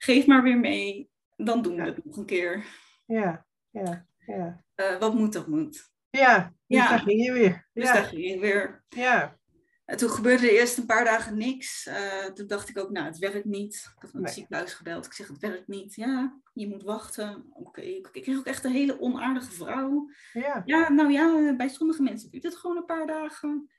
[0.04, 2.64] geef maar weer mee, dan doen we het nog een keer.
[3.06, 4.64] ja, ja, ja.
[4.74, 5.90] Eh, wat moet, dat moet.
[6.10, 6.88] Ja, dus Ja.
[6.88, 7.68] daar ging je weer.
[7.72, 8.84] Dus ja, daar ging ik weer.
[8.88, 9.38] ja,
[9.84, 11.86] En toen gebeurde er eerst een paar dagen niks.
[11.86, 13.74] Eh, toen dacht ik ook, nou, het werkt niet.
[13.96, 14.32] Ik had het Nee.
[14.32, 15.06] ziekenhuis gebeld.
[15.06, 15.94] Ik zeg, het werkt niet.
[15.94, 17.46] Ja, je moet wachten.
[17.52, 20.10] Oké, ik ik kreeg ook echt een hele onaardige vrouw.
[20.32, 23.70] ja, Ja, nou ja, bij sommige mensen duurt het gewoon een paar dagen.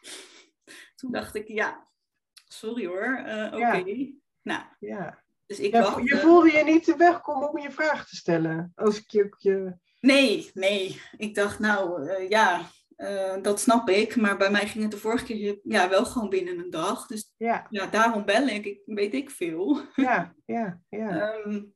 [0.96, 1.88] Toen dacht ik, ja,
[2.48, 4.12] sorry hoor, uh, oké.
[4.42, 5.19] Nou, ja.
[5.50, 8.72] Dus ik ja, Je voelde je niet te wegkomen om je vraag te stellen?
[8.74, 9.74] Als ik je, je...
[10.00, 11.00] Nee, nee.
[11.16, 14.16] Ik dacht, nou uh, ja, uh, dat snap ik.
[14.16, 17.06] Maar bij mij ging het de vorige keer ja, wel gewoon binnen een dag.
[17.06, 18.64] Dus ja, ja daarom bel ik.
[18.64, 18.80] ik.
[18.84, 19.80] Weet ik veel.
[19.94, 21.34] Ja, ja, ja.
[21.34, 21.74] um,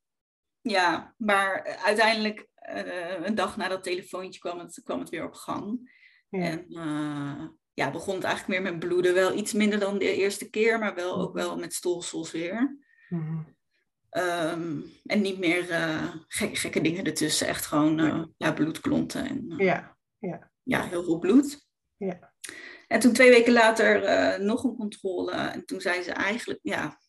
[0.60, 5.34] ja, maar uiteindelijk uh, een dag na dat telefoontje kwam het, kwam het weer op
[5.34, 5.92] gang.
[6.28, 6.40] Ja.
[6.40, 6.66] En
[7.72, 9.14] ja, begon het eigenlijk meer met bloeden.
[9.14, 12.78] Wel iets minder dan de eerste keer, maar wel ook wel met stolsels weer.
[13.08, 13.54] Mm
[14.16, 17.46] Um, en niet meer uh, gekke, gekke dingen ertussen.
[17.46, 19.28] Echt gewoon uh, ja, bloedklonten.
[19.28, 20.50] En, uh, ja, ja.
[20.62, 21.66] ja, heel veel bloed.
[21.96, 22.32] Ja.
[22.86, 25.32] En toen twee weken later nog een controle.
[25.32, 27.00] En toen zei ze eigenlijk, ja,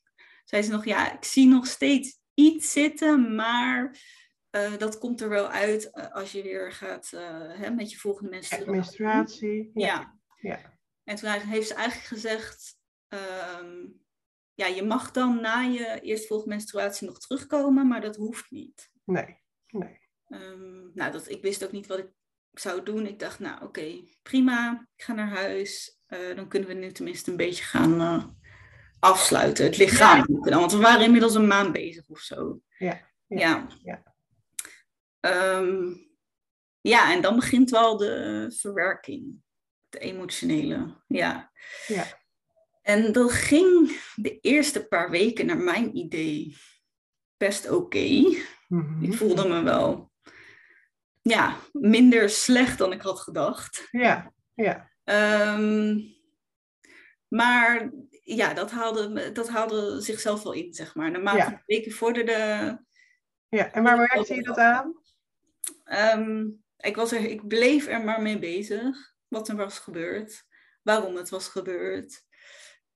[0.43, 3.99] zei ze nog, ja, ik zie nog steeds iets zitten, maar
[4.77, 7.09] dat komt er wel uit als je weer gaat
[7.47, 8.71] hè, met je volgende menstruatie.
[8.71, 9.71] menstruatie.
[9.73, 10.17] Ja.
[10.39, 10.49] ja.
[10.49, 10.79] ja.
[11.03, 14.04] En toen heeft ze eigenlijk gezegd, um,
[14.55, 18.91] ja, je mag dan na je eerstvolgende menstruatie nog terugkomen, maar dat hoeft niet.
[19.03, 19.99] Nee, nee.
[20.27, 22.09] Um, nou, dat, ik wist ook niet wat ik
[22.51, 23.07] zou doen.
[23.07, 25.99] Ik dacht, nou oké, prima, ik ga naar huis.
[26.07, 28.25] Uh, dan kunnen we nu tenminste een beetje gaan uh,
[28.99, 30.25] afsluiten, het lichaam.
[30.43, 30.59] Ja.
[30.59, 32.61] Want we waren inmiddels een maand bezig of zo.
[32.77, 33.13] Ja.
[33.27, 33.67] Ja.
[33.83, 34.03] Ja,
[35.57, 36.09] um,
[36.81, 39.43] ja en dan begint wel de verwerking.
[39.89, 41.51] De emotionele, ja.
[41.87, 42.23] Ja.
[42.85, 46.57] En dat ging de eerste paar weken naar mijn idee
[47.37, 48.37] best oké.
[48.67, 49.03] Mhm.
[49.03, 50.11] Ik voelde me wel
[51.21, 53.87] ja, minder slecht dan ik had gedacht.
[53.91, 54.91] Ja, ja.
[55.53, 56.15] Um,
[57.27, 57.91] maar
[58.23, 61.11] ja, dat haalde, dat haalde zichzelf wel in, zeg maar.
[61.11, 61.49] Naarmate ja.
[61.49, 62.87] de weken vorderden...
[63.47, 64.93] Ja, en waar werkte je dat aan?
[66.19, 69.13] Um, ik, was er, ik bleef er maar mee bezig.
[69.27, 70.45] Wat er was gebeurd.
[70.81, 72.24] Waarom het was gebeurd.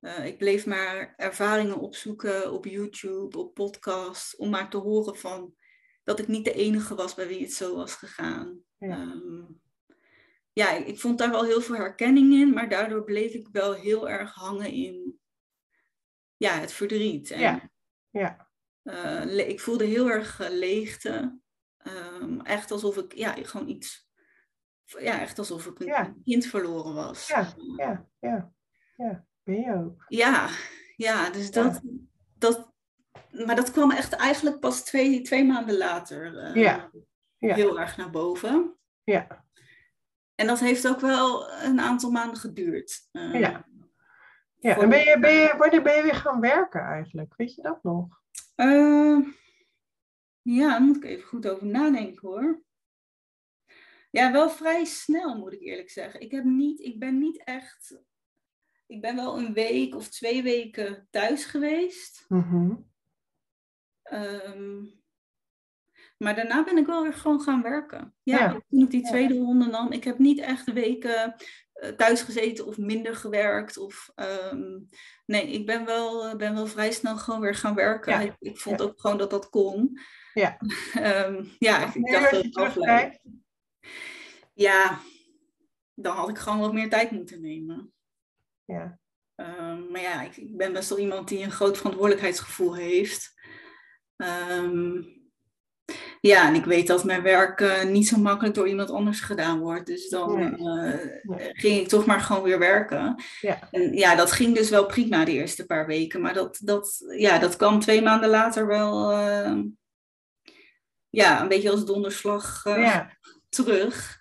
[0.01, 5.55] Uh, ik bleef maar ervaringen opzoeken op YouTube, op podcasts, om maar te horen van
[6.03, 8.63] dat ik niet de enige was bij wie het zo was gegaan.
[8.77, 9.61] Ja, um,
[10.53, 13.73] ja ik, ik, vond daar wel heel veel herkenning in, maar daardoor bleef ik wel
[13.73, 15.19] heel erg hangen in
[16.37, 17.31] ja, het verdriet.
[17.31, 17.71] En, ja.
[18.09, 18.47] ja.
[18.83, 21.39] Uh, ik voelde heel erg uh, leegte.
[21.83, 24.07] Um, echt alsof ik ja, gewoon iets.
[24.85, 26.15] Ja, echt alsof ik een ja.
[26.23, 27.27] kind verloren was.
[27.27, 28.53] Ja, ja, ja.
[28.95, 30.05] ja ben je ook.
[30.07, 30.49] Ja,
[30.95, 31.81] ja dus dat,
[32.37, 32.73] dat.
[33.45, 36.91] Maar dat kwam echt eigenlijk pas twee, twee maanden later uh, ja.
[37.37, 37.55] ja.
[37.55, 38.75] heel erg naar boven.
[39.03, 39.45] Ja.
[40.35, 43.07] En dat heeft ook wel een aantal maanden geduurd.
[43.11, 43.67] Uh, ja.
[44.59, 47.33] Ja, en ben je, ben je, wanneer ben je weer gaan werken eigenlijk?
[47.35, 48.21] Weet je dat nog?
[48.55, 49.27] Uh,
[50.41, 52.61] ja, daar moet ik even goed over nadenken hoor.
[54.09, 56.21] Ja, wel vrij snel moet ik eerlijk zeggen.
[56.21, 57.99] Ik, heb niet, ik ben niet echt
[58.89, 62.25] ik ben wel een week of twee weken thuis geweest.
[62.27, 62.87] Mm
[66.19, 68.13] maar daarna ben ik wel weer gewoon gaan werken.
[68.23, 69.91] Ja, toen ik die tweede ronde nam.
[69.91, 71.35] Ik heb niet echt weken
[71.73, 73.77] uh, thuis gezeten of minder gewerkt.
[73.77, 74.89] Of, um,
[75.25, 78.11] nee, ik ben wel, uh, ben wel vrij snel gewoon weer gaan werken.
[78.11, 78.19] Ja.
[78.19, 79.99] Ik, ik, vond ook gewoon dat dat kon.
[80.33, 80.57] Ja,
[81.27, 83.21] um, ja ik, ik dacht dat het.
[84.53, 84.99] Ja,
[85.93, 87.93] dan had ik gewoon wat meer tijd moeten nemen.
[88.69, 88.99] Ja.
[89.35, 93.33] Um, maar ja, ik, ik, ben best wel iemand die een groot verantwoordelijkheidsgevoel heeft.
[94.15, 95.17] Um,
[96.21, 99.59] ja, en ik weet dat mijn werk uh, niet zo makkelijk door iemand anders gedaan
[99.59, 99.85] wordt.
[99.85, 100.51] Dus dan nee.
[100.51, 101.49] Uh, nee.
[101.53, 103.23] ging ik toch maar gewoon weer werken.
[103.39, 103.69] Ja.
[103.71, 106.21] En ja, dat ging dus wel prima de eerste paar weken.
[106.21, 109.63] Maar dat, dat, ja, dat kwam twee maanden later wel uh,
[111.09, 113.17] ja, een beetje als donderslag ja.
[113.49, 114.17] terug.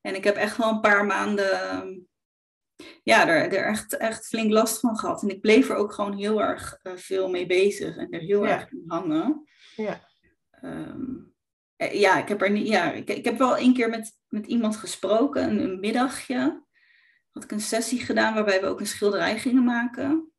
[0.00, 2.05] En ik heb echt wel een paar maanden
[3.02, 5.22] ja, er, er echt, echt flink last van gehad.
[5.22, 8.44] En ik bleef er ook gewoon heel erg uh, veel mee bezig en er heel
[8.44, 8.50] ja.
[8.50, 9.44] erg in hangen.
[9.76, 10.08] Ja.
[10.62, 11.34] Um,
[11.76, 12.68] ja, ik heb er niet.
[12.68, 16.64] Ja, ik, ik heb wel een keer met, met iemand gesproken, een, een middagje.
[17.30, 20.30] Had ik een sessie gedaan waarbij we ook een schilderij gingen maken.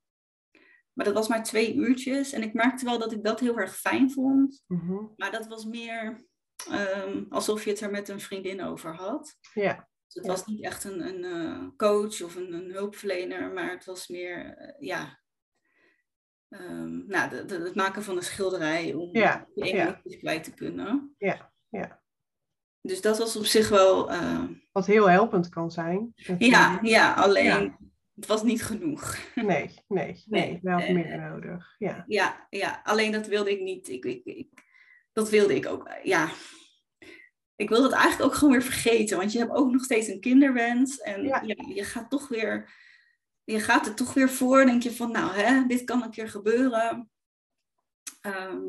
[0.93, 2.33] Maar dat was maar twee uurtjes.
[2.33, 4.63] En ik merkte wel dat ik dat heel erg fijn vond.
[4.67, 5.13] Mm -hmm.
[5.15, 6.25] Maar dat was meer
[6.71, 9.35] um, alsof je het er met een vriendin over had.
[9.53, 9.87] Ja.
[10.07, 13.85] Dus het was niet echt een, een uh, coach of een, een, hulpverlener, maar het
[13.85, 15.19] was meer, uh, ja,
[16.49, 20.19] um, nou, de, de, het maken van een schilderij om ja, je emoties ja.
[20.19, 21.15] kwijt te kunnen.
[21.17, 22.01] Ja, ja.
[22.81, 24.11] Dus dat was op zich wel...
[24.11, 26.13] Uh, Wat heel helpend kan zijn.
[26.37, 27.75] Ja, ja, alleen
[28.15, 29.17] het was niet genoeg.
[29.35, 31.75] Nee, nee, nee, wel meer nodig.
[31.77, 32.03] Ja.
[32.07, 33.89] ja, ja, alleen dat wilde ik niet.
[33.89, 34.49] Ik, ik, ik,
[35.13, 36.29] dat wilde ik ook, ja
[37.57, 39.17] ik wil dat eigenlijk ook gewoon weer vergeten.
[39.17, 40.97] Want je hebt ook nog steeds een kinderwens.
[40.97, 41.41] En ja.
[41.73, 42.73] je gaat toch weer,
[43.43, 44.65] je gaat er toch weer voor.
[44.65, 47.09] Denk je van, nou, hè, dit kan een keer gebeuren.
[48.21, 48.61] Ehm,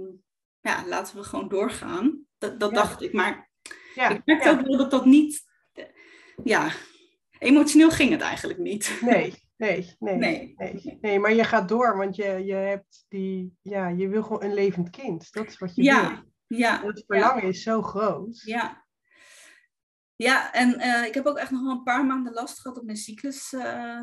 [0.60, 2.26] ja, laten we gewoon doorgaan.
[2.38, 3.12] Dat, dat dacht ik.
[3.12, 3.50] Maar
[3.94, 5.46] ik merkte ook wel dat dat niet...
[6.44, 6.70] Ja,
[7.38, 8.98] emotioneel ging het eigenlijk niet.
[9.00, 10.98] Nee, Nee, nee, nee, nee.
[11.00, 11.18] nee.
[11.18, 14.90] maar je gaat door, want je, je hebt die, ja, je wil gewoon een levend
[14.90, 15.32] kind.
[15.32, 16.27] Dat is wat je ja, wil.
[16.48, 18.42] Ja, het verlangen is zo groot.
[18.44, 18.86] Ja.
[20.16, 22.84] Ja, en uh, ik heb ook echt nog wel een paar maanden last gehad dat
[22.84, 24.02] mijn cyclus uh,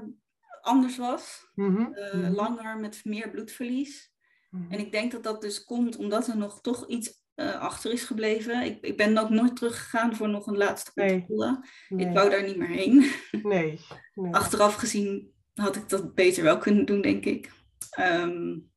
[0.61, 1.51] anders was.
[1.53, 1.95] Mm -hmm.
[1.95, 4.13] uh, langer, met meer bloedverlies.
[4.49, 4.71] Mm -hmm.
[4.71, 8.61] En ik denk dat dat dus komt omdat er nog toch iets achter is gebleven.
[8.61, 11.65] Ik, ik ben ook nooit teruggegaan voor nog een laatste controle.
[11.89, 12.07] Nee.
[12.07, 13.11] Ik wou daar niet meer heen.
[13.31, 13.79] Nee.
[14.13, 14.33] nee.
[14.33, 17.51] Achteraf gezien had ik dat beter wel kunnen doen, denk ik.
[17.99, 18.71] Um,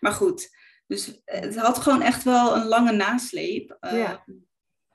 [0.00, 0.50] maar goed,
[0.86, 3.76] dus het had gewoon echt wel een lange nasleep.
[3.80, 4.24] Ja.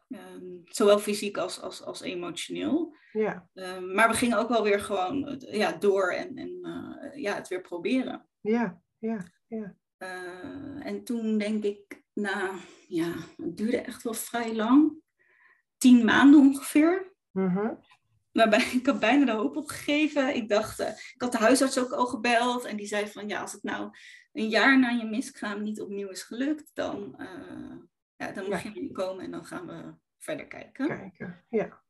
[0.08, 2.96] Um, zowel fysiek als, als, als emotioneel.
[3.12, 3.50] Ja.
[3.54, 7.48] Um, maar we gingen ook wel weer gewoon ja, door en, en uh, ja, het
[7.48, 8.28] weer proberen.
[8.42, 9.76] Ja, ja, ja.
[9.98, 14.94] Uh, en toen denk ik, nou ja, het duurde echt wel vrij lang.
[15.78, 17.14] Tien maanden ongeveer.
[17.32, 17.80] -hmm.
[18.32, 20.36] Waarbij ik had bijna de hoop opgegeven.
[20.36, 22.66] Ik dacht, uh, ik had de huisarts ook al gebeld.
[22.66, 23.90] En die zei van, ja, als het nou
[24.38, 27.78] een jaar na je miskraam niet opnieuw is gelukt, dan, uh,
[28.16, 28.72] ja, dan moet ja.
[28.74, 30.88] je komen en dan gaan we verder kijken.
[30.88, 31.84] Kijken, ja.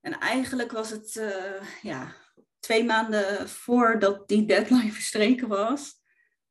[0.00, 2.14] En eigenlijk was het, uh, ja,
[2.58, 6.02] twee maanden voordat die deadline verstreken was,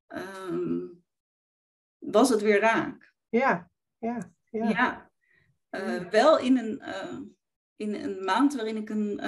[0.07, 1.03] um,
[1.97, 3.13] was het weer raak.
[3.29, 4.69] Ja, ja, ja.
[4.69, 5.11] ja.
[5.71, 6.81] Uh, wel in een
[7.75, 9.19] in een maand waarin ik een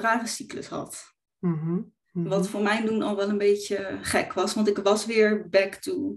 [0.00, 1.16] rare cyclus had.
[1.38, 1.94] Mm -hmm.
[2.12, 5.74] Wat voor mij doen al wel een beetje gek was, want ik was weer back
[5.74, 6.16] to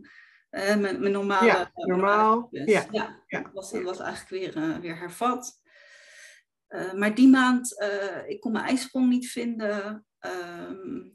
[0.51, 1.45] uh, mijn, mijn normale.
[1.45, 2.47] Ja, normaal.
[2.51, 3.51] Ja, ja, ja.
[3.53, 5.61] Was, was eigenlijk weer, uh, weer hervat.
[6.95, 7.85] maar die maand,
[8.27, 10.05] ik kon mijn ijsprong niet vinden.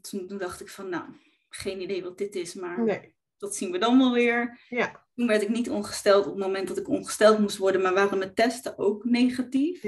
[0.01, 1.03] Toen, toen, dacht ik van, nou,
[1.49, 3.15] geen idee wat dit is, maar nee.
[3.41, 4.59] Dat zien we dan wel weer.
[4.69, 5.05] Ja.
[5.15, 8.17] Toen werd ik niet ongesteld op het moment dat ik ongesteld moest worden, maar waren
[8.17, 9.81] mijn testen ook negatief.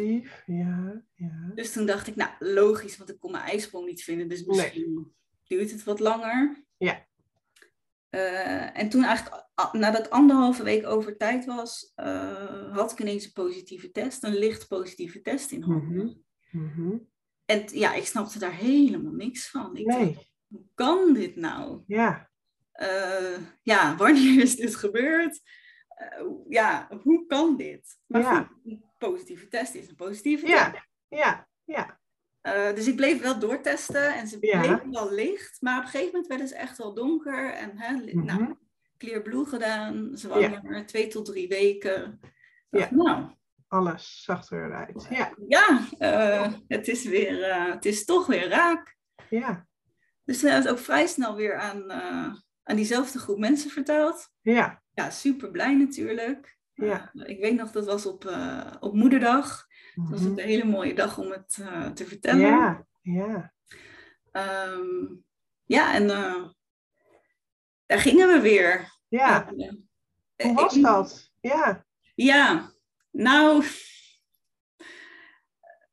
[0.46, 1.52] Ja, ja.
[1.56, 4.94] Dus toen dacht ik, nou logisch, want ik kon mijn ijsprong niet vinden, dus misschien
[4.94, 5.13] nee.
[5.44, 6.66] duurt het wat langer.
[6.78, 7.08] Ja.
[8.10, 13.32] Uh, en toen eigenlijk, nadat anderhalve week over tijd was, uh, had ik ineens een
[13.32, 16.04] positieve test, een licht positieve test in handen.
[16.04, 16.62] Mm -hmm.
[16.62, 17.12] Mm -hmm.
[17.46, 19.76] En ja, ik snapte daar helemaal niks van.
[19.76, 20.13] Ik nee.
[20.13, 21.84] dacht, hoe kan dit nou?
[21.88, 22.32] Ja.
[22.82, 25.40] Uh, ja, wanneer is dit gebeurd?
[26.20, 27.98] Uh, ja, hoe kan dit?
[28.08, 28.44] Maar ja.
[28.44, 30.72] goed, een positieve test is een positieve ja.
[30.72, 30.84] test.
[31.08, 32.00] Ja, ja.
[32.44, 35.62] Uh, dus ik bleef wel doortesten en ze bleven wel licht.
[35.62, 37.54] Maar op een gegeven moment werden ze echt wel donker.
[37.54, 38.26] En hè, li- Mhm.
[38.26, 38.56] nou,
[38.98, 42.20] clear blue gedaan, zwanger, twee tot drie weken.
[42.70, 42.96] Dacht, Ja.
[42.96, 43.32] Nou,
[43.68, 45.06] Alles zag eruit.
[45.10, 48.98] Ja, ja, uh, het, is weer, uh, het is toch weer raak.
[49.30, 49.68] ja,
[50.24, 51.92] Dus toen hebben we het ook vrij snel weer aan,
[52.63, 54.30] aan diezelfde groep mensen verteld.
[54.41, 56.58] ja, Ja, super blij natuurlijk.
[56.73, 57.10] Ja.
[57.13, 59.65] Uh, ik weet nog, dat was op, uh, op moederdag.
[59.95, 60.30] Dat was Mhm.
[60.32, 62.41] een hele mooie dag om het uh, te vertellen.
[62.47, 63.54] ja, ja.
[64.71, 65.23] Um,
[65.63, 66.08] ja, en
[67.86, 68.91] daar gingen we weer.
[69.08, 69.52] ja.
[70.43, 71.32] Hoe was ik- dat?
[71.41, 72.71] Ja, Ja,
[73.12, 73.63] nou,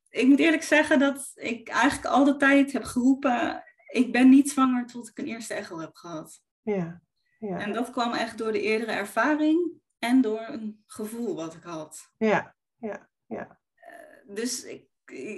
[0.08, 4.50] ik moet eerlijk zeggen dat ik eigenlijk al de tijd heb geroepen, ik ben niet
[4.50, 6.40] zwanger tot ik een eerste echo heb gehad.
[6.62, 7.02] Ja,
[7.38, 11.62] ja, En dat kwam echt door de eerdere ervaring en door een gevoel wat ik
[11.62, 12.10] had.
[12.18, 12.54] ja,
[14.26, 14.88] Dus ik,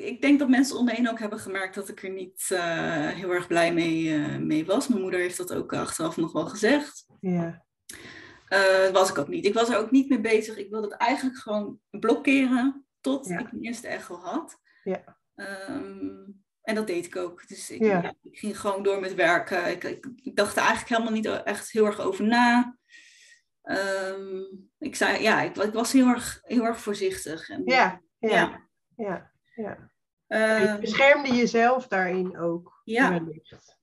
[0.05, 3.09] ik denk dat mensen om me heen ook hebben gemerkt dat ik er niet eh,
[3.09, 4.89] heel erg blij mee, eh, mee was.
[4.89, 7.07] Mijn moeder heeft dat ook achteraf nog wel gezegd.
[7.21, 7.65] ja,
[8.49, 9.47] Eh, was ik ook niet.
[9.47, 10.57] Ik was er ook niet mee bezig.
[10.57, 13.39] Ik wilde het eigenlijk gewoon blokkeren tot Ja.
[13.39, 14.59] ik mijn eerste echo had.
[14.85, 15.19] Ja.
[15.35, 16.25] Ehm,
[16.63, 17.49] en dat deed ik ook.
[17.49, 18.03] Dus ik, Ja.
[18.03, 19.71] ja, ik ging gewoon door met werken.
[19.71, 22.77] Ik, ik, ik dacht er eigenlijk helemaal niet echt heel erg over na.
[23.63, 24.41] Ehm,
[24.79, 27.49] ik zei, ja, ik, was heel erg, heel erg voorzichtig.
[27.49, 29.33] En, ja, ja, ja.
[29.55, 29.91] ja.
[30.27, 32.81] Je Ehm, beschermde jezelf daarin ook.
[32.85, 33.21] Ja.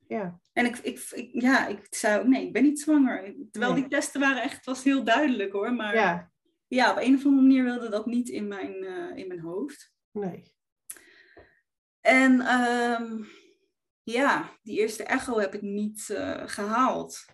[0.08, 3.36] Ja, En ik, ik, ik- ja, ik zei ook, nee, ik ben niet zwanger.
[3.52, 3.82] Terwijl Nee.
[3.82, 5.74] die testen waren echt, was heel duidelijk hoor.
[5.74, 6.32] Maar ja.
[6.68, 9.92] ja, op een of andere manier wilde dat niet in mijn, eh, in mijn hoofd.
[10.12, 10.58] nee.
[12.10, 13.24] En ehm,
[14.04, 17.26] ja, die eerste echo heb ik niet eh, gehaald.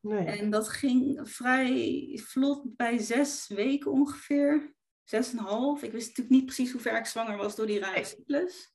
[0.00, 0.26] Nee.
[0.26, 4.74] En dat ging vrij vlot bij zes weken ongeveer.
[5.04, 5.82] Zes en een half.
[5.82, 8.74] Ik wist natuurlijk niet precies hoe ver ik zwanger was door die rare cyclus.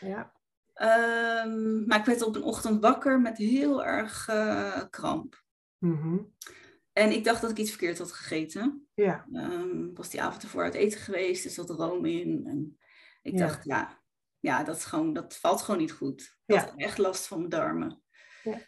[0.00, 0.32] Ja,
[0.72, 5.44] Ehm, maar ik werd op een ochtend wakker met heel erg eh, kramp.
[5.78, 6.18] mhm.
[6.92, 8.86] En ik dacht dat ik iets verkeerd had gegeten.
[8.94, 9.26] Ja.
[9.32, 12.42] Um, was die avond ervoor uit eten geweest, er zat room in.
[12.46, 12.78] En
[13.22, 14.01] ik dacht, ja,
[14.42, 16.36] ja dat, is gewoon, dat valt gewoon niet goed.
[16.46, 18.02] Ik had echt last van mijn darmen.
[18.42, 18.58] Ja.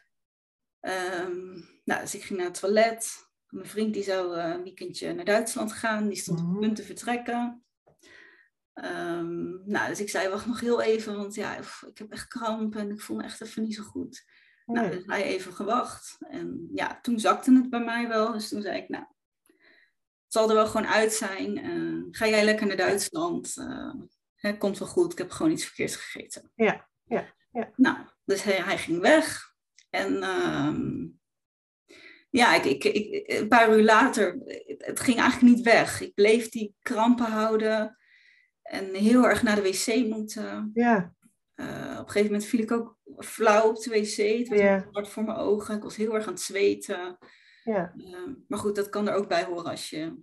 [1.25, 3.29] Um, nou, dus ik ging naar het toilet.
[3.49, 6.09] Mijn vriend die zou uh, een weekendje naar Duitsland gaan.
[6.09, 6.65] Die stond op het mhm.
[6.65, 7.65] punt te vertrekken.
[8.75, 11.57] Um, nou, dus ik zei, wacht nog heel even, want ja,
[11.87, 14.25] ik heb echt kramp en ik voel me echt even niet zo goed.
[14.67, 16.17] Nou, dus hij even gewacht.
[16.19, 18.33] En ja, toen zakte het bij mij wel.
[18.33, 19.05] Dus toen zei ik, nou,
[20.25, 21.67] het zal er wel gewoon uit zijn.
[21.67, 23.57] Uh, ga jij lekker naar Duitsland?
[23.57, 23.95] Uh,
[24.59, 26.53] komt wel goed, ik heb gewoon iets verkeerds gegeten.
[26.55, 27.73] Ja, ja, ja.
[27.77, 29.53] Nou, dus hij, hij ging weg.
[29.91, 30.75] En uh,
[32.31, 34.39] ja, ik, ik, ik, een paar uur later,
[34.79, 36.01] het ging eigenlijk niet weg.
[36.01, 37.99] Ik bleef die krampen houden
[38.63, 40.71] en heel erg naar de wc moeten.
[40.75, 41.15] Ja.
[41.55, 44.39] Uh, op een gegeven moment viel ik ook flauw op de wc.
[44.39, 44.83] Het was yeah.
[44.93, 45.77] hard voor mijn ogen.
[45.77, 47.19] Ik was heel erg aan het zweten.
[47.65, 47.95] Ja.
[47.97, 50.23] Uh, maar goed, dat kan er ook bij horen als je,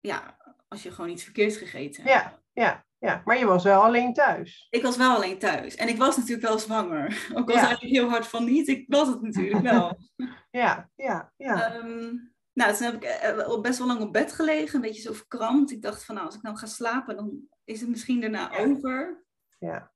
[0.00, 0.36] ja,
[0.68, 2.14] als je gewoon iets verkeerds gegeten hebt.
[2.14, 3.22] Ja, ja, ja.
[3.24, 4.66] Maar je was wel alleen thuis.
[4.70, 5.74] Ik was wel alleen thuis.
[5.74, 7.28] En ik was natuurlijk wel zwanger.
[7.34, 7.64] Ook al ja.
[7.64, 9.98] zei ik heel hard van niet, ik was het natuurlijk wel.
[10.50, 11.76] ja, ja, ja.
[11.76, 15.12] Um, nou, toen heb ik eh, best wel lang op bed gelegen, een beetje zo
[15.12, 15.70] verkrampt.
[15.70, 19.24] Ik dacht van, nou, als ik nou ga slapen, dan is het misschien daarna over.
[19.58, 19.92] Ja.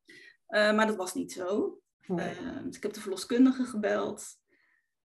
[0.48, 1.78] Uh, maar dat was niet zo.
[2.06, 2.34] Nee.
[2.40, 4.39] Uh, dus ik heb de verloskundige gebeld.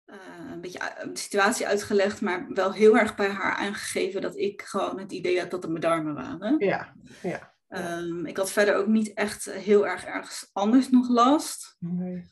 [0.08, 0.80] Uh, een beetje
[1.14, 5.40] de situatie uitgelegd, maar wel heel erg bij haar aangegeven dat ik gewoon het idee
[5.40, 6.56] had dat het mijn darmen waren.
[6.60, 7.56] Ja, ja.
[7.70, 11.76] Um, ik had verder ook niet echt heel erg ergens anders nog last.
[11.80, 12.26] Nee.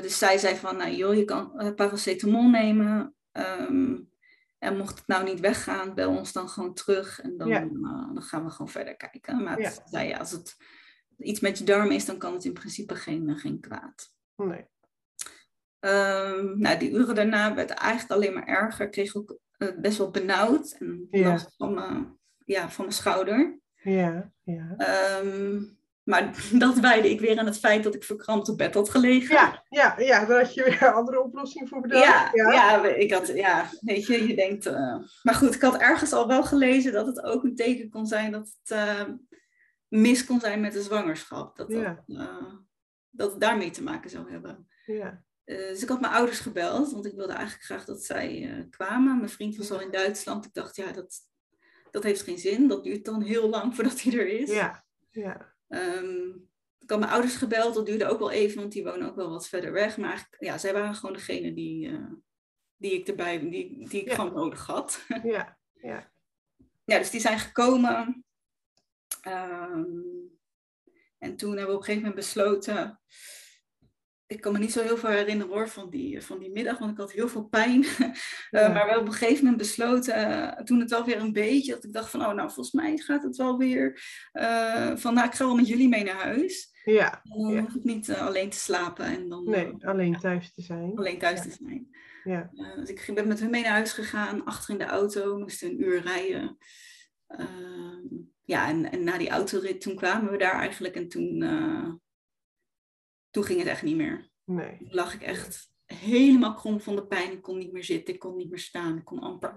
[0.00, 3.14] dus zij zei van, nou joh, je kan paracetamol nemen.
[3.32, 4.10] Um,
[4.60, 7.62] en mocht het nou niet weggaan, bel ons dan gewoon terug en dan, ja.
[7.62, 9.42] uh, dan gaan we gewoon verder kijken.
[9.42, 10.00] Maar het, ja.
[10.00, 10.18] ja.
[10.18, 10.56] als het
[11.18, 14.12] iets met je darm is, dan kan het in principe geen, geen kwaad.
[14.36, 14.66] Nee.
[15.80, 18.84] Um, nou, die uren daarna werd het eigenlijk alleen maar erger.
[18.84, 23.58] Ik kreeg ook uh, best wel benauwd en last van mijn, ja, van mijn schouder.
[23.74, 24.76] Ja, ja.
[25.22, 26.32] Um, maar
[26.64, 29.34] dat wijde ik weer aan het feit dat ik verkrampt op bed had gelegen.
[29.34, 32.04] Ja, ja, ja daar had je weer een andere oplossing voor bedacht.
[32.04, 32.52] Ja, ja.
[32.52, 34.66] ja ik had, ja, weet je, je denkt...
[34.66, 38.06] Uh, maar goed, ik had ergens al wel gelezen dat het ook een teken kon
[38.06, 39.14] zijn dat het uh,
[39.88, 41.56] mis kon zijn met de zwangerschap.
[41.56, 42.02] Dat, ja.
[42.06, 42.54] dat, uh,
[43.10, 44.68] dat het daarmee te maken zou hebben.
[44.84, 45.22] Ja.
[45.56, 49.16] Dus ik had mijn ouders gebeld, want ik wilde eigenlijk graag dat zij kwamen.
[49.16, 50.44] Mijn vriend was al in Duitsland.
[50.44, 51.18] Ik dacht, ja, dat,
[51.90, 52.68] dat heeft geen zin.
[52.68, 54.50] Dat duurt dan heel lang voordat hij er is.
[54.50, 55.54] Ja, ja.
[55.68, 56.48] Um,
[56.78, 59.30] ik had mijn ouders gebeld, dat duurde ook wel even, want die wonen ook wel
[59.30, 59.96] wat verder weg.
[59.96, 62.12] Maar eigenlijk, ja, zij waren gewoon degene die, uh,
[62.76, 64.14] die ik erbij, die, die ik ja.
[64.14, 65.04] gewoon nodig had.
[65.22, 66.12] Ja, ja.
[66.84, 68.24] Ja, dus die zijn gekomen.
[69.28, 70.38] Um,
[71.18, 73.00] en toen hebben we op een gegeven moment besloten.
[74.30, 76.90] Ik kan me niet zo heel veel herinneren hoor van die, van die middag, want
[76.90, 77.84] ik had heel veel pijn.
[78.50, 78.68] Ja.
[78.68, 81.32] Uh, maar we hebben op een gegeven moment besloten, uh, toen het wel weer een
[81.32, 84.02] beetje, dat ik dacht van, oh nou, volgens mij gaat het wel weer.
[84.32, 86.70] Uh, van, nou, ik ga wel met jullie mee naar huis.
[86.84, 87.20] Ja.
[87.22, 87.60] Dan ja.
[87.60, 89.44] hoef ik niet alleen te slapen en dan...
[89.44, 90.96] Nee, alleen thuis te zijn.
[90.96, 91.44] Alleen thuis ja.
[91.44, 91.88] te zijn.
[92.24, 92.50] Ja.
[92.76, 95.82] dus ik ben met hun mee naar huis gegaan, achter in de auto, moesten een
[95.82, 96.56] uur rijden.
[97.26, 98.06] Ehm,
[98.44, 101.42] ja, en, en na die autorit, toen kwamen we daar eigenlijk en toen
[103.30, 104.28] toen ging het echt niet meer.
[104.44, 104.76] Nee.
[104.78, 107.32] Toen lag ik echt helemaal krom van de pijn.
[107.32, 108.96] Ik kon niet meer zitten, ik kon niet meer staan.
[108.96, 109.56] Ik kon amper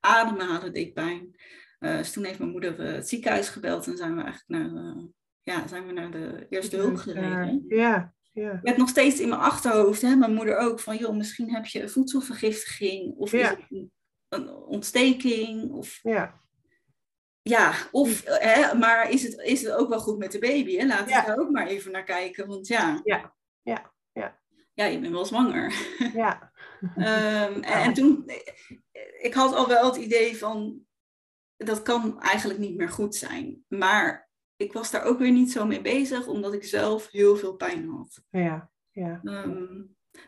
[0.00, 1.36] ademhalen, deed pijn.
[1.80, 4.84] Uh, dus toen heeft mijn moeder uh, het ziekenhuis gebeld en zijn we eigenlijk naar,
[4.84, 5.04] uh,
[5.42, 7.64] ja, zijn we naar de eerste hulp gereden.
[7.68, 8.60] Ja, ja.
[8.62, 11.88] Met nog steeds in mijn achterhoofd, hè, mijn moeder ook, van joh, misschien heb je
[11.88, 13.38] voedselvergiftiging of ja.
[13.38, 13.92] is het een,
[14.28, 15.70] een ontsteking.
[15.70, 16.40] Of, ja.
[17.42, 20.76] Ja, of, hè, maar is het, is het ook wel goed met de baby?
[20.76, 20.86] Hè?
[20.86, 21.24] Laten we Ja.
[21.24, 22.46] daar ook maar even naar kijken.
[22.46, 24.40] Want ja, Ja, ja, ja.
[24.74, 25.74] ja je bent wel zwanger.
[26.14, 26.48] Ja.
[26.96, 28.30] Ehm, en, en toen,
[29.20, 30.80] ik had al wel het idee van,
[31.56, 33.64] dat kan eigenlijk niet meer goed zijn.
[33.68, 37.54] Maar ik was daar ook weer niet zo mee bezig, omdat ik zelf heel veel
[37.54, 38.22] pijn had.
[38.30, 39.20] Ja, ja.
[39.24, 39.74] Ehm,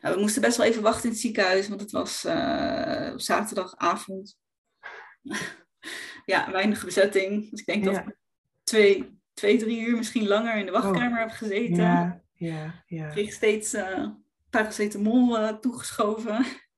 [0.00, 4.36] nou, we moesten best wel even wachten in het ziekenhuis, want het was eh, zaterdagavond.
[6.24, 7.50] Ja, weinig bezetting.
[7.50, 8.16] Dus ik denk dat ik
[8.62, 11.84] twee, twee, drie uur misschien langer in de wachtkamer heb gezeten.
[11.84, 13.06] Ja, ja, ja.
[13.06, 14.08] Ik kreeg steeds eh,
[14.50, 16.44] paracetamol eh, toegeschoven.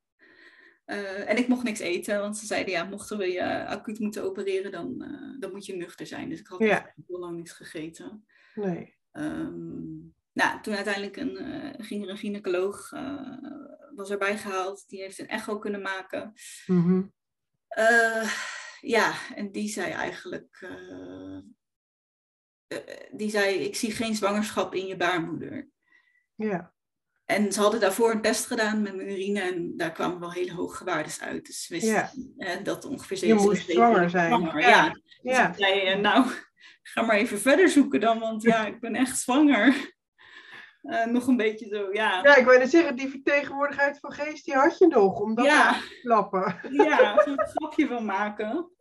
[0.84, 4.22] Eh, en ik mocht niks eten, want ze zeiden ja, mochten we je acuut moeten
[4.22, 4.98] opereren, dan,
[5.40, 6.28] dan moet je nuchter zijn.
[6.28, 6.92] Dus ik had Ja.
[7.06, 8.26] heel lang niks gegeten.
[8.54, 8.96] Nee.
[9.10, 9.96] Ehm,
[10.32, 11.36] nou, toen uiteindelijk een,
[11.78, 12.90] ging er een gynaecoloog,
[13.94, 16.32] was erbij gehaald, die heeft een echo kunnen maken.
[17.68, 18.30] Eh,
[18.84, 21.36] ja, en die zei eigenlijk, eh,
[22.66, 25.68] eh, die zei, ik zie geen zwangerschap in je baarmoeder.
[26.34, 26.72] Ja.
[27.24, 30.52] En ze hadden daarvoor een test gedaan met mijn urine en daar kwamen wel hele
[30.52, 31.46] hoge waardes uit.
[31.46, 32.56] Dus we wisten ja.
[32.56, 34.28] dat ongeveer 7 Je moest zwanger zijn.
[34.28, 34.68] Zwanger, ja.
[34.68, 34.92] ja.
[35.22, 36.26] Dus ik zei, nou,
[36.82, 39.93] ga maar even verder zoeken dan, want ja, ik ben echt zwanger.
[40.84, 42.22] Uh, nog een beetje zo, ja.
[42.22, 45.72] Ja, ik net zeggen, die vertegenwoordigheid van geest, die had je nog, om dat ja.
[45.72, 46.56] te klappen.
[46.84, 48.72] Ja, een grapje van maken.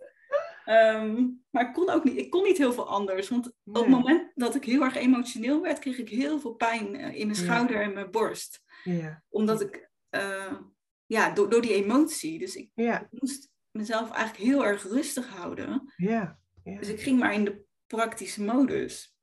[0.66, 3.30] Um, maar ik kon ook niet, ik kon niet heel veel anders.
[3.30, 6.96] Want op het moment dat ik heel erg emotioneel werd, kreeg ik heel veel pijn
[6.96, 8.62] eh, in mijn schouder en mijn borst.
[8.84, 9.24] Ja.
[9.30, 10.54] Omdat ik, uh,
[11.06, 12.40] ja, door, door die emotie.
[12.40, 13.08] Dus ik, ja.
[13.10, 15.94] moest mezelf eigenlijk heel erg rustig houden.
[15.96, 16.40] Ja.
[16.64, 19.16] Dus ik ging maar in de praktische modus.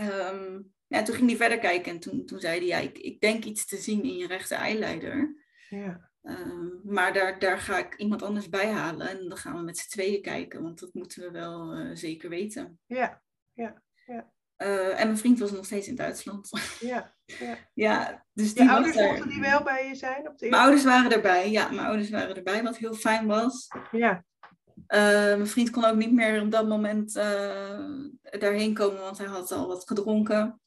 [0.00, 3.20] Um, ja, toen ging hij verder kijken en toen, toen zei hij, ja, ik, ik
[3.20, 5.34] denk iets te zien in je rechter eileider.
[5.68, 6.10] Ja.
[6.22, 9.78] Ehm, maar daar, daar ga ik iemand anders bij halen en dan gaan we met
[9.78, 12.78] z'n tweeën kijken, want dat moeten we wel uh, zeker weten.
[12.86, 13.22] Ja,
[13.52, 14.30] ja, ja.
[14.62, 16.50] Uh, en mijn vriend was nog steeds in Duitsland.
[16.80, 17.56] Ja, ja.
[17.74, 20.28] ja dus die de ouders mochten die wel bij je zijn?
[20.28, 23.68] Op de mijn ouders waren erbij, ja, mijn ouders waren erbij, wat heel fijn was.
[23.90, 24.24] Ja.
[24.74, 24.98] Uh,
[25.36, 27.12] mijn vriend kon ook niet meer op dat moment
[28.20, 30.60] daarheen komen, want hij had al wat gedronken.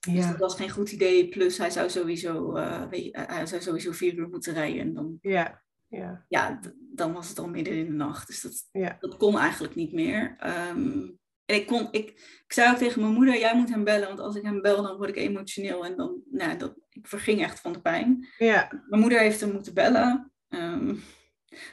[0.00, 0.20] Dus ja.
[0.20, 1.28] Dus dat was geen goed idee.
[1.28, 4.80] Plus hij zou sowieso, uh, hij zou sowieso vier uur moeten rijden.
[4.80, 5.62] En dan, ja.
[5.86, 6.24] Ja.
[6.28, 6.60] ja,
[6.94, 8.26] dan was het al midden in de nacht.
[8.26, 8.96] Dus dat, ja.
[9.00, 10.36] dat kon eigenlijk niet meer.
[10.46, 12.08] Um, en ik, kon, ik,
[12.46, 14.08] ik zei ook tegen mijn moeder, jij moet hem bellen.
[14.08, 15.84] Want als ik hem bel, dan word ik emotioneel.
[15.84, 18.28] En dan, nou, dat, ik verging echt van de pijn.
[18.38, 18.82] Ja.
[18.88, 20.32] Mijn moeder heeft hem moeten bellen.
[20.48, 21.02] Um,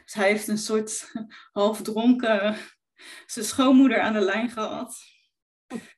[0.04, 1.12] dus hij heeft een soort
[1.52, 2.56] half dronken
[3.26, 4.98] zijn schoonmoeder aan de lijn gehad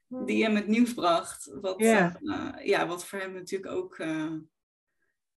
[0.10, 1.52] die hem het nieuws bracht.
[1.62, 2.20] Wat, ja.
[2.22, 4.34] Uh, ja, wat voor hem natuurlijk ook uh,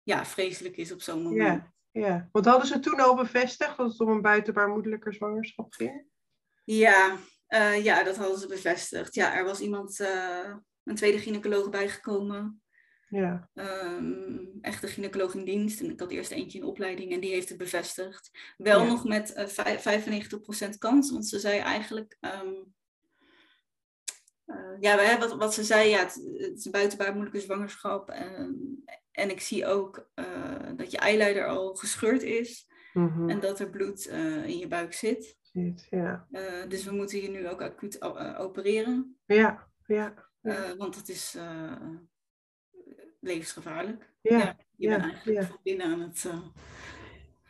[0.02, 1.72] ja, vreselijk is op zo'n moment.
[1.90, 6.04] Ja, ja, want hadden ze toen al bevestigd dat het om een buitenbaarmoedelijke zwangerschap ging?
[6.64, 7.16] Ja,
[7.48, 9.14] uh, ja, dat hadden ze bevestigd.
[9.14, 9.98] Ja, er was iemand,
[10.84, 12.62] een tweede gynaecoloog bijgekomen.
[13.08, 13.50] Ja.
[13.54, 15.80] Um, echte gynaecoloog in dienst.
[15.80, 18.30] En ik had eerst eentje in opleiding en die heeft het bevestigd.
[18.56, 18.86] Wel ja.
[18.86, 22.16] nog met uh, 95% kans, want ze zei eigenlijk...
[22.20, 22.81] Um, uh,
[24.80, 28.10] ja, wat, wat ze zei, ja, het, het is buitenbaar moeilijke zwangerschap.
[28.10, 32.70] En, en ik zie ook uh, dat je eileider al gescheurd is.
[32.92, 33.28] Mm -hmm.
[33.28, 35.36] En dat er bloed uh, in je buik zit.
[35.90, 36.26] ja.
[36.68, 38.02] dus we moeten je nu ook acuut
[38.38, 39.16] opereren.
[39.26, 40.14] Ja, ja.
[40.40, 40.76] ja.
[40.76, 41.38] want het is
[43.20, 44.10] levensgevaarlijk.
[44.20, 46.28] Ja, ja je ja, bent eigenlijk binnen aan het...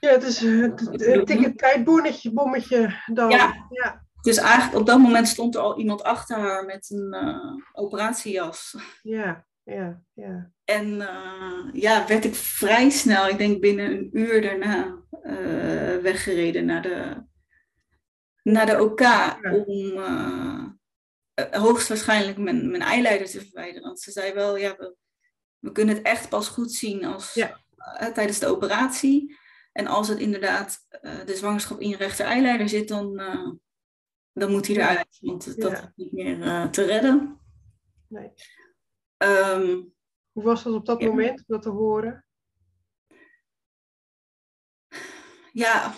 [0.01, 3.31] ja, het is een dikke tijdbommetje bommetje dan.
[3.31, 3.67] Ja.
[3.71, 4.07] ja.
[4.23, 8.77] Dus eigenlijk op dat moment stond er al iemand achter haar met een uh, operatiejas.
[9.03, 10.51] Ja, ja, ja.
[10.65, 16.65] En uh, ja, werd ik vrij snel, ik denk binnen een uur daarna, uh, weggereden
[16.65, 17.27] naar de,
[18.43, 19.39] naar de OK ja.
[19.67, 20.01] om
[21.51, 23.83] hoogstwaarschijnlijk mijn, mijn eileider te verwijderen.
[23.83, 24.97] Want ze zei wel, ja, we,
[25.59, 27.61] we kunnen het echt pas goed zien als, ja.
[28.15, 29.39] tijdens de operatie.
[29.73, 30.87] En als het inderdaad
[31.25, 33.21] de zwangerschap in je rechter eileider zit, dan
[34.33, 35.83] dan moet hij eruit, want dat Ja.
[35.83, 37.41] is niet meer uh, te redden.
[38.09, 38.33] Nee.
[39.19, 39.95] Um,
[40.33, 41.09] Hoe was dat op dat Ja.
[41.09, 42.25] moment, om dat te horen?
[45.53, 45.95] ja,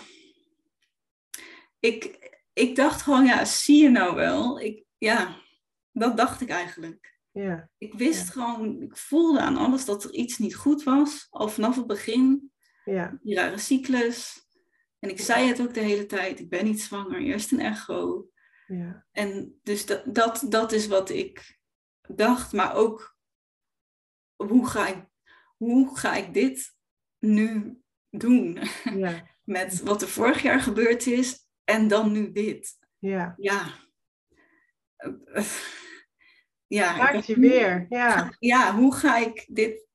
[1.79, 4.59] ik, ik dacht gewoon, ja, zie je nou wel?
[4.59, 5.41] Ik, ja,
[5.91, 7.13] dat dacht ik eigenlijk.
[7.31, 8.31] Ja, Ik wist Ja.
[8.31, 12.51] gewoon, ik voelde aan alles dat er iets niet goed was, al vanaf het begin.
[12.85, 14.44] ja, Die rare cyclus.
[15.05, 18.29] En ik zei het ook de hele tijd, ik ben niet zwanger, eerst een echo.
[18.67, 21.59] ja, En dus dat, dat, dat is wat ik
[22.07, 23.17] dacht, maar ook
[24.35, 25.05] hoe ga ik,
[25.57, 26.75] hoe ga ik dit
[27.19, 27.77] nu
[28.09, 28.59] doen?
[29.03, 32.77] ja, Met wat er vorig jaar gebeurd is en dan nu dit.
[32.99, 33.33] ja.
[33.37, 33.73] Ja.
[36.67, 39.87] Ja, Maakt je weer, ja, ja, hoe ga ik dit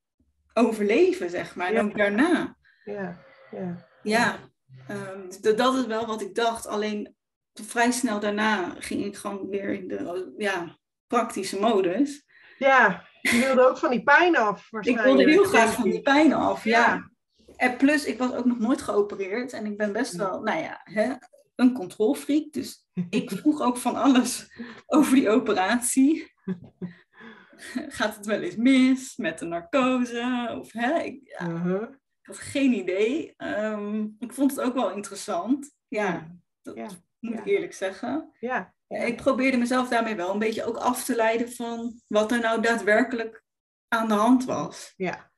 [0.53, 1.81] overleven, zeg maar, en Ja.
[1.83, 2.57] ook daarna?
[2.85, 3.89] ja, ja.
[4.03, 4.50] Ja,
[4.91, 6.67] ehm, dat is wel wat ik dacht.
[6.67, 7.15] Alleen
[7.53, 12.25] vrij snel daarna ging ik gewoon weer in de ja, praktische modus.
[12.59, 16.33] Ja, je wilde ook van die pijn af, Ik wilde heel graag van die pijn
[16.33, 16.87] af, ja.
[16.87, 17.11] Ja.
[17.57, 20.81] En plus, ik was ook nog nooit geopereerd en ik ben best wel, nou ja,
[20.85, 21.13] hè,
[21.55, 22.53] een controlfreak.
[22.53, 24.53] Dus ik vroeg ook van alles
[24.87, 26.33] over die operatie.
[27.89, 30.57] Gaat het wel eens mis met de narcose?
[30.61, 31.83] Of, hè, ik, ja, Uh-huh.
[31.83, 31.99] ik
[32.31, 33.35] had geen idee.
[33.37, 35.75] Ehm, ik vond het ook wel interessant.
[35.89, 37.39] Ja, dat Ja, moet ja.
[37.39, 38.35] ik eerlijk zeggen.
[38.41, 42.41] Ja, Ik probeerde mezelf daarmee wel een beetje ook af te leiden van wat er
[42.41, 43.45] nou daadwerkelijk
[43.89, 44.93] aan de hand was.
[44.97, 45.29] ja,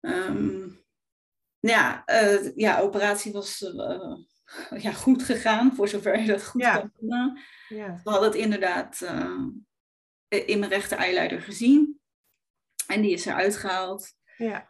[0.00, 0.68] Ehm,
[1.58, 4.16] ja, eh, ja, operatie was eh,
[4.82, 6.78] ja, goed gegaan, voor zover je dat goed Ja.
[6.78, 7.38] kan doen.
[7.68, 12.00] ja, We hadden het inderdaad eh, in mijn rechter eileider gezien.
[12.86, 14.12] En die is eruit gehaald.
[14.36, 14.69] Ja.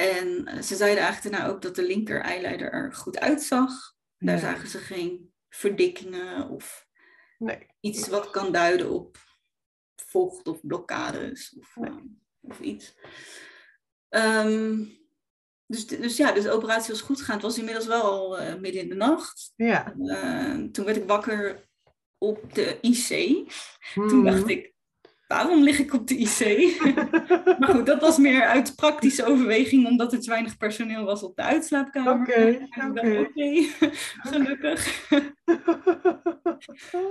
[0.00, 3.94] En eh, ze zeiden eigenlijk daarna ook dat de linker eileider er goed uitzag.
[4.18, 6.88] Daar zagen ze geen verdikkingen of
[7.38, 7.66] Nee.
[7.80, 9.18] iets wat kan duiden op
[9.96, 11.90] vocht of blokkades of, Nee.
[11.90, 11.96] eh,
[12.40, 12.94] of iets.
[14.08, 14.84] Ehm,
[15.66, 17.34] dus, dus ja, dus de operatie was goed gegaan.
[17.34, 19.52] Het was inmiddels wel al eh, midden in de nacht.
[19.56, 19.94] Ja.
[20.06, 21.68] Eh, toen werd ik wakker
[22.18, 23.08] op de IC.
[23.94, 24.24] Toen Hmm.
[24.24, 24.69] dacht ik,
[25.30, 26.40] waarom lig ik op de IC?
[27.58, 31.36] maar goed, dat was meer uit praktische overweging, omdat er te weinig personeel was op
[31.36, 32.20] de uitslaapkamer.
[32.20, 33.26] Oké, oké.
[34.30, 35.08] Gelukkig.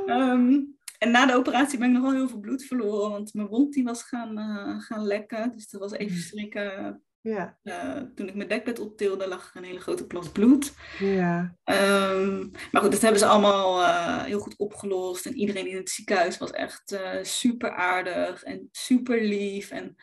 [0.05, 0.59] Ehm,
[0.97, 3.83] en na de operatie ben ik nogal heel veel bloed verloren, want mijn wond die
[3.83, 5.51] was gaan, eh, gaan lekken.
[5.55, 6.21] Dus dat was even Mm.
[6.21, 7.01] schrikken.
[7.21, 7.57] Ja.
[7.63, 10.73] Eh, toen ik mijn dekbed optilde, lag er een hele grote plas bloed.
[10.99, 11.55] Ja.
[11.63, 12.39] Ehm,
[12.71, 15.25] maar goed, dat hebben ze allemaal eh, heel goed opgelost.
[15.25, 19.71] En iedereen in het ziekenhuis was echt eh, super aardig en super lief.
[19.71, 19.95] En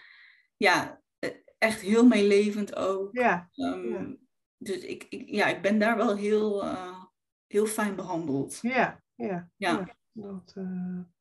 [0.56, 3.08] ja, eh, echt heel meelevend ook.
[3.12, 3.48] Ja.
[3.52, 4.16] Ehm, Ja.
[4.58, 6.64] Dus ik, ik, ja, ik ben daar wel heel,
[7.46, 8.58] heel fijn behandeld.
[8.62, 9.02] Ja.
[9.14, 9.50] Ja.
[9.56, 9.96] Ja.
[10.12, 10.54] Dat,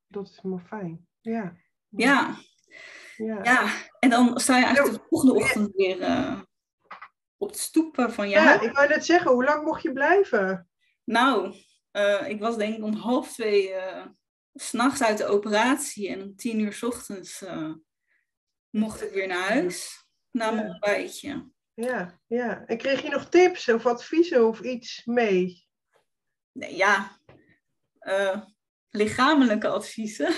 [0.08, 1.08] dat is helemaal fijn.
[1.22, 1.56] Ja.
[1.90, 2.36] Ja,
[3.18, 3.40] Ja.
[3.44, 3.70] ja.
[4.00, 6.42] En dan sta je eigenlijk de volgende ochtend weer eh,
[7.38, 10.70] op de stoep van je Ja, ik wou net zeggen, hoe lang mocht je blijven?
[11.04, 11.56] Nou,
[11.92, 14.06] eh, ik was denk ik om half twee eh,
[14.54, 17.44] s s'nachts uit de operatie en om tien uur 's ochtends
[18.70, 20.06] mocht ik weer naar huis.
[20.32, 20.72] Na mijn Ja.
[20.72, 21.50] ontbijtje.
[21.74, 22.66] Ja, ja.
[22.66, 25.68] En kreeg je nog tips of adviezen of iets mee?
[26.52, 27.20] Nee, ja,
[28.96, 30.34] lichamelijke adviezen.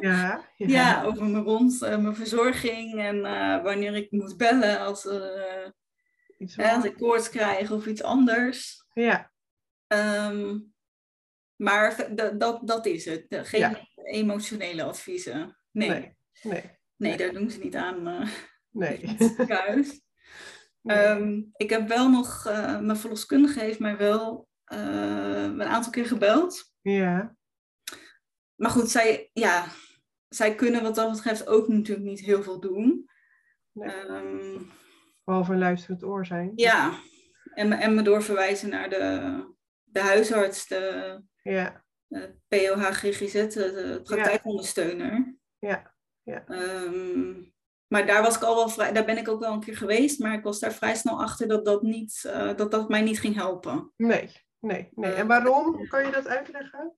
[0.00, 0.44] Ja.
[0.56, 1.02] ja.
[1.06, 5.08] over mijn wond, eh, mijn verzorging en eh, wanneer ik moet bellen als,
[6.38, 8.84] Iets hè, als ik koorts krijg of iets anders.
[8.92, 9.32] Ja.
[9.86, 10.58] Ehm,
[11.56, 12.08] maar
[12.38, 13.26] dat, dat, is het.
[13.28, 13.88] Geen Ja.
[14.02, 15.56] emotionele adviezen.
[15.70, 15.88] Nee.
[15.88, 16.16] Nee.
[16.42, 16.62] nee.
[16.96, 17.16] Nee.
[17.16, 18.28] daar doen ze niet aan
[18.70, 19.16] Nee.
[20.82, 20.96] Nee.
[20.96, 22.44] Ehm, ik heb wel nog,
[22.80, 26.72] mijn verloskundige heeft mij wel een aantal keer gebeld.
[26.80, 27.36] Ja.
[28.60, 29.66] Maar goed, zij, ja,
[30.28, 33.10] zij kunnen wat dat betreft ook natuurlijk niet heel veel doen.
[33.72, 33.90] Nee.
[33.90, 34.58] Ehm,
[35.24, 36.52] Behalve een luisterend oor zijn.
[36.54, 36.98] ja,
[37.54, 39.44] en, me- en me doorverwijzen naar de,
[39.82, 41.84] de huisarts, de Ja.
[42.08, 45.36] eh, POH-GGZ, de, de praktijkondersteuner.
[45.58, 45.94] Ja.
[46.22, 46.44] Ja.
[46.46, 47.32] Ehm,
[47.86, 50.18] maar daar was ik al wel vrij, daar ben ik ook wel een keer geweest,
[50.18, 53.20] maar ik was daar vrij snel achter dat dat, niet, eh, dat, dat mij niet
[53.20, 53.92] ging helpen.
[53.96, 54.30] Nee.
[54.60, 54.88] Nee.
[54.94, 55.12] Nee.
[55.12, 55.88] Eh, En waarom?
[55.88, 56.96] Kan je dat uitleggen?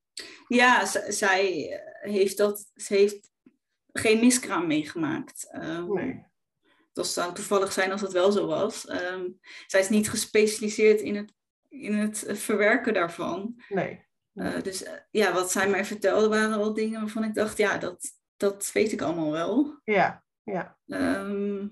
[0.48, 3.30] Ja, zij eh, heeft dat, ze heeft
[3.92, 5.48] geen miskraam meegemaakt.
[5.50, 6.30] Ehm, Nee.
[6.92, 8.86] Dat zou toevallig zijn als het wel zo was.
[8.86, 9.28] Ehm,
[9.66, 11.32] zij is niet gespecialiseerd in het,
[11.68, 13.62] in het eh, verwerken daarvan.
[13.68, 14.06] Nee.
[14.34, 17.78] Eh, dus eh, ja, wat zij mij vertelde waren wel dingen waarvan ik dacht, ja,
[17.78, 17.98] dat,
[18.36, 19.80] dat weet ik allemaal wel.
[19.84, 20.24] Ja.
[20.42, 20.78] Ja.
[20.86, 21.68] Ehm,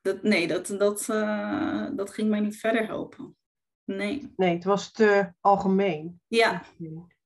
[0.00, 3.36] dat, nee, dat, dat, eh, dat ging mij niet verder helpen.
[3.84, 4.32] Nee.
[4.36, 6.20] Nee, het was te algemeen.
[6.26, 6.62] Ja,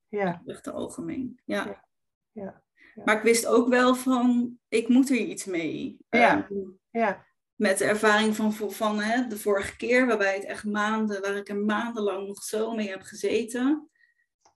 [0.08, 0.42] Ja.
[0.46, 1.40] echt te algemeen.
[1.44, 1.64] Ja.
[1.64, 1.84] Ja,
[2.32, 2.62] ja,
[2.94, 3.02] ja.
[3.04, 5.96] Maar ik wist ook wel van, ik moet er iets mee.
[6.08, 6.48] Ja.
[6.50, 6.54] Ehm,
[6.90, 7.26] Ja.
[7.54, 11.48] met de ervaring van, van hè, de vorige keer, waarbij het echt maanden, waar ik
[11.48, 13.90] er maandenlang nog zo mee heb gezeten.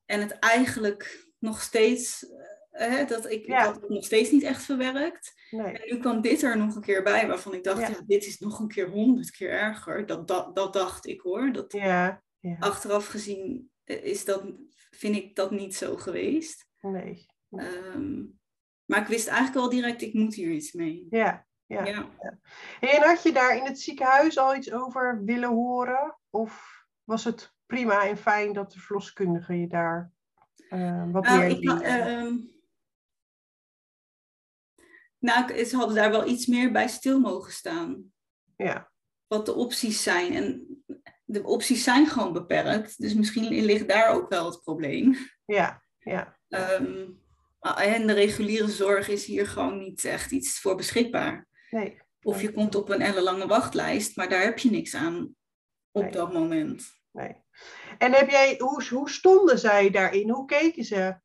[0.05, 2.27] En het eigenlijk nog steeds,
[2.71, 3.73] hè, dat ik, Ja.
[3.73, 5.35] het nog steeds niet echt verwerkt.
[5.51, 5.79] Nee.
[5.79, 7.89] En nu kwam dit er nog een keer bij, waarvan ik dacht, Ja.
[7.89, 8.01] ja.
[8.07, 10.07] dit is nog een keer honderd keer erger.
[10.07, 11.53] Dat, dat, dat dacht ik hoor.
[11.53, 12.23] Dat, Ja.
[12.39, 12.57] Ja.
[12.59, 14.45] Achteraf gezien eh, is dat,
[14.91, 16.67] vind ik dat niet zo geweest.
[16.81, 17.27] Nee.
[17.51, 18.23] Ehm,
[18.85, 21.07] maar ik wist eigenlijk al direct, ik moet hier iets mee.
[21.11, 21.47] Ja.
[21.67, 21.85] Ja.
[21.85, 22.09] Ja.
[22.81, 26.19] En had je daar in het ziekenhuis al iets over willen horen?
[26.31, 30.13] Of was het prima en fijn dat de verloskundige je daar
[30.69, 32.60] eh, wat Nou, meer ik?
[35.21, 38.13] Nou, ze hadden daar wel iets meer bij stil mogen staan.
[38.57, 38.91] Ja.
[39.27, 40.33] Wat de opties zijn.
[40.33, 40.67] En
[41.25, 43.01] de opties zijn gewoon beperkt.
[43.01, 45.17] Dus misschien ligt daar ook wel het probleem.
[45.45, 45.83] Ja.
[45.99, 46.39] Ja.
[46.49, 47.09] Ehm,
[47.61, 51.49] en de reguliere zorg is hier gewoon niet echt iets voor beschikbaar.
[51.71, 52.01] Nee.
[52.23, 55.35] Of je komt op een ellenlange wachtlijst, maar daar heb je niks aan
[55.91, 56.13] op Nee.
[56.13, 57.01] dat moment.
[57.13, 57.37] Nee.
[57.99, 60.31] En heb jij, hoe, hoe stonden zij daarin?
[60.31, 61.21] Hoe keken ze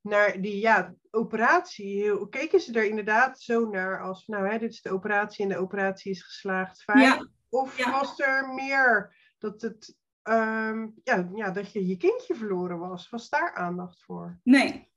[0.00, 2.10] naar die ja, operatie?
[2.10, 5.48] Hoe keken ze er inderdaad zo naar als, nou hè, dit is de operatie en
[5.48, 6.98] de operatie is geslaagd, fijn?
[7.00, 7.28] Ja.
[7.48, 7.90] Of Ja.
[7.90, 13.08] was er meer dat, het, ehm, ja, ja, dat je je kindje verloren was?
[13.08, 14.40] Was daar aandacht voor?
[14.42, 14.92] Nee.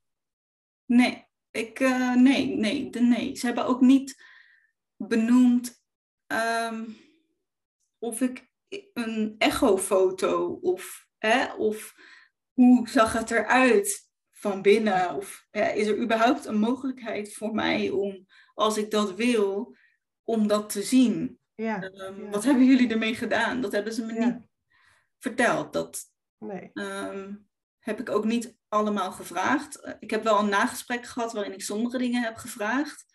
[0.86, 1.28] Nee.
[1.52, 3.36] Ik, eh, nee, nee, de, nee.
[3.36, 4.24] Ze hebben ook niet
[4.96, 5.82] benoemd
[6.28, 6.90] ehm,
[8.00, 8.52] of ik
[8.94, 11.96] een echofoto of, hè, of
[12.54, 14.12] hoe zag het eruit
[14.44, 15.16] van binnen?
[15.16, 19.76] Of is er überhaupt een mogelijkheid voor mij om, als ik dat wil,
[20.24, 21.40] om dat te zien.
[21.56, 21.82] Ja.
[21.82, 22.30] Ehm, ja.
[22.30, 23.62] Wat hebben jullie ermee gedaan?
[23.62, 24.26] Dat hebben ze me Ja.
[24.26, 24.48] niet
[25.20, 25.74] verteld.
[25.74, 26.02] Dat
[26.38, 26.70] Nee.
[26.74, 27.36] ehm,
[27.80, 29.96] heb ik ook niet allemaal gevraagd.
[30.00, 33.06] Ik heb wel een nagesprek gehad waarin ik sommige dingen heb gevraagd.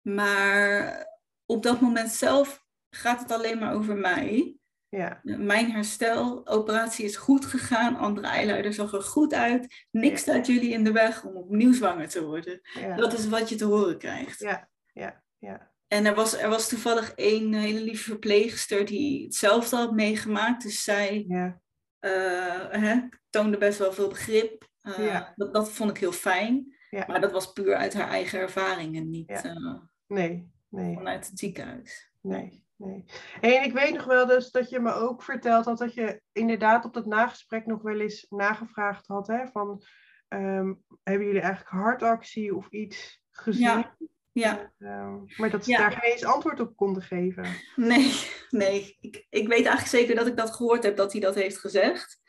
[0.00, 1.06] Maar
[1.46, 4.59] op dat moment zelf gaat het alleen maar over mij.
[4.90, 5.20] Ja.
[5.22, 7.96] Mijn hersteloperatie is goed gegaan.
[7.96, 9.86] Andere eileider zag er goed uit.
[9.90, 12.60] Niks staat jullie in de weg om opnieuw zwanger te worden.
[12.80, 12.96] Ja.
[12.96, 14.38] Dat is wat je te horen krijgt.
[14.40, 14.68] Ja.
[14.92, 15.22] Ja.
[15.38, 15.72] Ja.
[15.86, 20.62] En er was, er was toevallig één hele lieve verpleegster die hetzelfde had meegemaakt.
[20.62, 21.60] Dus zij Ja.
[21.98, 22.98] eh, hè,
[23.30, 24.68] toonde best wel veel begrip.
[24.80, 25.32] Eh, Ja.
[25.36, 26.76] dat, dat vond ik heel fijn.
[26.90, 27.04] Ja.
[27.06, 29.74] Maar dat was puur uit haar eigen ervaring en niet eh,
[30.06, 30.50] Nee.
[30.68, 30.94] Nee.
[30.94, 32.12] vanuit het ziekenhuis.
[32.20, 33.04] Nee, nee.
[33.40, 36.84] En ik weet nog wel dus dat je me ook verteld had dat je inderdaad
[36.84, 39.26] op dat nagesprek nog wel eens nagevraagd had.
[39.26, 39.82] Hè, van,
[40.28, 43.62] ehm, hebben jullie eigenlijk hartactie of iets gezien?
[43.62, 43.96] Ja.
[44.32, 45.78] Ja, Ehm, maar dat ze Ja.
[45.78, 47.46] daar geen eens antwoord op konden geven.
[47.76, 48.12] nee,
[48.50, 48.96] nee.
[49.00, 52.20] Ik, ik weet eigenlijk zeker dat ik dat gehoord heb dat hij dat heeft gezegd.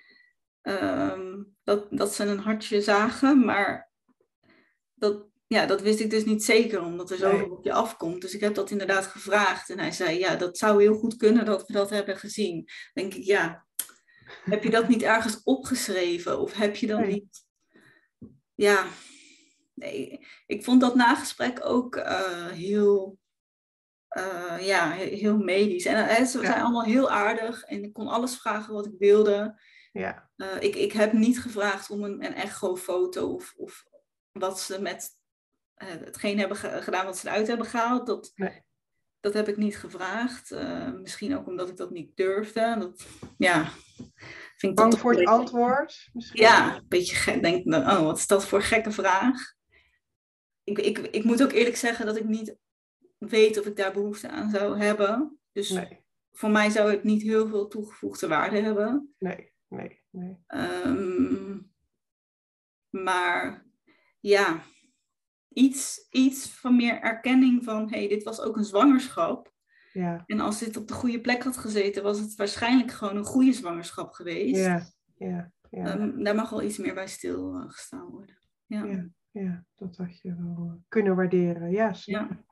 [0.61, 3.91] Ehm, dat, dat ze een hartje zagen, maar
[4.93, 7.51] dat, ja, dat wist ik dus niet zeker, omdat er zoveel Nee.
[7.51, 8.21] op je afkomt.
[8.21, 9.69] Dus ik heb dat inderdaad gevraagd.
[9.69, 12.55] En hij zei, ja, dat zou heel goed kunnen dat we dat hebben gezien.
[12.55, 13.65] Dan denk ik, ja,
[14.43, 16.39] heb je dat niet ergens opgeschreven?
[16.39, 17.11] Of heb je dan Nee.
[17.11, 17.45] niet...
[18.55, 18.85] Ja,
[19.73, 20.27] nee.
[20.47, 23.17] Ik vond dat nagesprek ook eh, heel...
[24.07, 25.85] eh, ja, he- heel medisch.
[25.85, 26.45] En eh, ze Ja.
[26.45, 27.63] zijn allemaal heel aardig.
[27.63, 29.61] En ik kon alles vragen wat ik wilde.
[29.91, 30.29] Ja,
[30.59, 33.85] ik, ik heb niet gevraagd om een, een echo-foto of, of
[34.31, 35.19] wat ze met
[35.85, 38.05] hetgeen hebben ge- gedaan wat ze eruit hebben gehaald.
[38.07, 38.61] Dat, Nee.
[39.19, 40.51] dat heb ik niet gevraagd.
[40.51, 42.75] Eh, misschien ook omdat ik dat niet durfde.
[42.79, 43.05] Dat,
[43.37, 43.65] ja,
[44.57, 46.41] vind ik bang voor het antwoord misschien?
[46.41, 47.41] Ja, een beetje gek.
[47.41, 49.53] Denk, nou, oh, wat is dat voor gekke vraag?
[50.63, 52.55] Ik, ik, ik moet ook eerlijk zeggen dat ik niet
[53.17, 55.39] weet of ik daar behoefte aan zou hebben.
[55.51, 59.15] Dus Nee, voor mij zou het niet heel veel toegevoegde waarde hebben.
[59.17, 60.37] nee, nee, nee.
[60.47, 61.57] Ehm,
[62.89, 63.65] maar
[64.19, 64.63] ja,
[65.53, 69.53] iets, iets van meer erkenning van, hé, hey, dit was ook een zwangerschap.
[69.93, 73.23] Ja, En als dit op de goede plek had gezeten, was het waarschijnlijk gewoon een
[73.23, 74.63] goede zwangerschap geweest.
[74.65, 74.85] ja,
[75.17, 75.85] ja, ja.
[75.85, 78.37] Ehm, daar mag wel iets meer bij stilgestaan worden.
[78.65, 78.85] Ja.
[78.85, 79.07] Ja.
[79.31, 81.71] Ja, dat had je wel eh, kunnen waarderen.
[81.71, 82.35] Ja, snap Ja.
[82.35, 82.43] ik.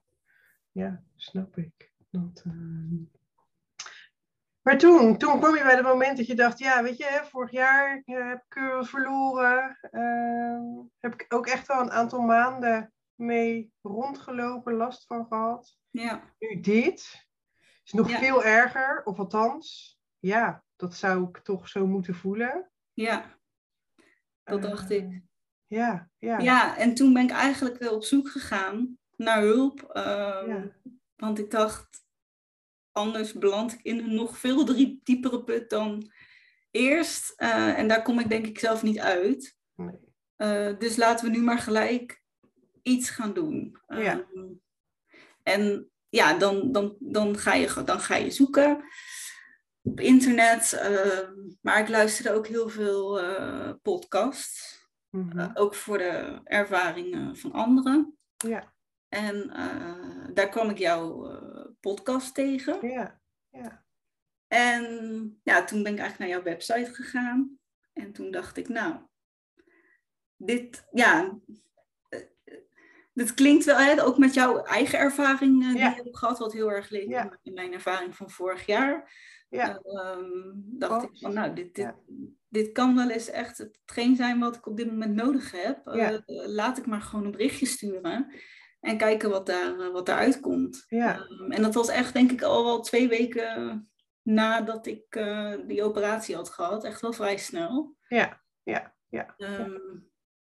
[0.72, 1.94] Ja, snap ik.
[2.10, 2.96] Dat, ehm,
[4.70, 7.26] Maar toen, toen kwam je bij het moment dat je dacht, ja, weet je, hè,
[7.26, 9.78] vorig jaar eh, heb ik er verloren.
[9.92, 10.64] ehm,
[11.00, 15.78] heb ik ook echt wel een aantal maanden mee rondgelopen, last van gehad.
[15.90, 16.22] ja.
[16.40, 17.28] Nu dit
[17.84, 18.18] is nog Ja.
[18.18, 22.72] veel erger, of althans, ja, dat zou ik toch zo moeten voelen.
[22.94, 23.38] ja,
[24.44, 25.22] dat Eh, dacht ik.
[25.68, 26.38] Ja, ja.
[26.40, 29.82] Ja, en toen ben ik eigenlijk op zoek gegaan naar hulp.
[29.84, 30.64] ehm, Ja.
[31.16, 32.08] Want ik dacht,
[33.00, 36.12] anders beland ik in een nog veel drie- diepere put dan
[36.72, 37.34] eerst.
[37.36, 39.58] Eh, en daar kom ik denk ik zelf niet uit.
[39.76, 39.98] Nee.
[40.36, 42.22] Eh, dus laten we nu maar gelijk
[42.84, 43.78] iets gaan doen.
[43.88, 44.14] Ja.
[44.34, 44.48] Ehm,
[45.44, 48.84] en ja, dan, dan, dan, ga je, dan ga je zoeken
[49.82, 50.74] op internet.
[50.74, 54.78] ehm, maar ik luisterde ook heel veel eh, podcasts.
[55.10, 55.50] Mhm.
[55.54, 58.18] Ook voor de ervaringen van anderen.
[58.48, 58.74] Ja,
[59.10, 61.49] En eh, daar kwam ik jouw eh,
[61.80, 62.88] podcast tegen.
[62.90, 63.86] ja, ja.
[64.48, 64.84] En
[65.44, 67.60] ja, toen ben ik eigenlijk naar jouw website gegaan.
[67.94, 68.96] En toen dacht ik, nou,
[70.38, 71.40] dit, ja,
[72.10, 72.20] eh,
[73.14, 75.90] dit klinkt wel, hè, ook met jouw eigen ervaring eh, die Ja.
[75.90, 77.40] je hebt gehad, wat heel erg leek Ja.
[77.44, 79.12] in mijn ervaring van vorig jaar.
[79.50, 79.78] Ja.
[79.78, 81.94] Ehm, dacht ik van, nou, dit, dit,
[82.48, 85.88] dit kan wel eens echt hetgeen zijn wat ik op dit moment nodig heb.
[85.88, 88.34] Eh, laat ik maar gewoon een berichtje sturen
[88.80, 90.86] en kijken wat, daar, eh, wat daaruit komt.
[90.88, 91.26] Ja.
[91.26, 93.84] Ehm, en dat was echt, denk ik, al wel twee weken
[94.22, 96.84] nadat ik eh, die operatie had gehad.
[96.84, 97.96] Echt wel vrij snel.
[98.08, 99.34] Ja, ja, ja.
[99.38, 99.78] Ehm,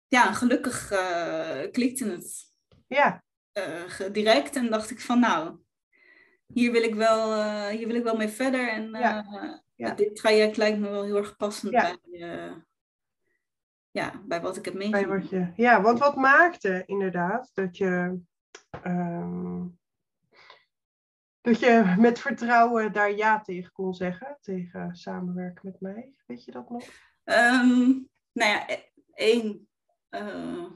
[0.06, 2.50] ja, en gelukkig eh, klikte het
[2.86, 3.24] Ja,
[4.12, 5.58] direct en dacht ik van nou,
[6.46, 8.68] hier wil ik wel, hier wil ik wel mee verder.
[8.68, 9.24] En Ja,
[9.74, 9.94] ja.
[9.94, 11.96] dit traject lijkt me wel heel erg passend Ja.
[12.10, 12.62] bij,
[13.92, 15.20] ja, bij wat ik heb bij meegemaakt.
[15.22, 18.20] wat je, ja, want wat maakte inderdaad dat je,
[18.70, 19.66] ehm,
[21.40, 26.14] dat je met vertrouwen daar ja tegen kon zeggen, tegen samenwerken met mij?
[26.26, 26.84] Weet je dat nog?
[27.24, 27.88] Ehm,
[28.32, 29.68] nou ja, e- één,
[30.08, 30.70] eh,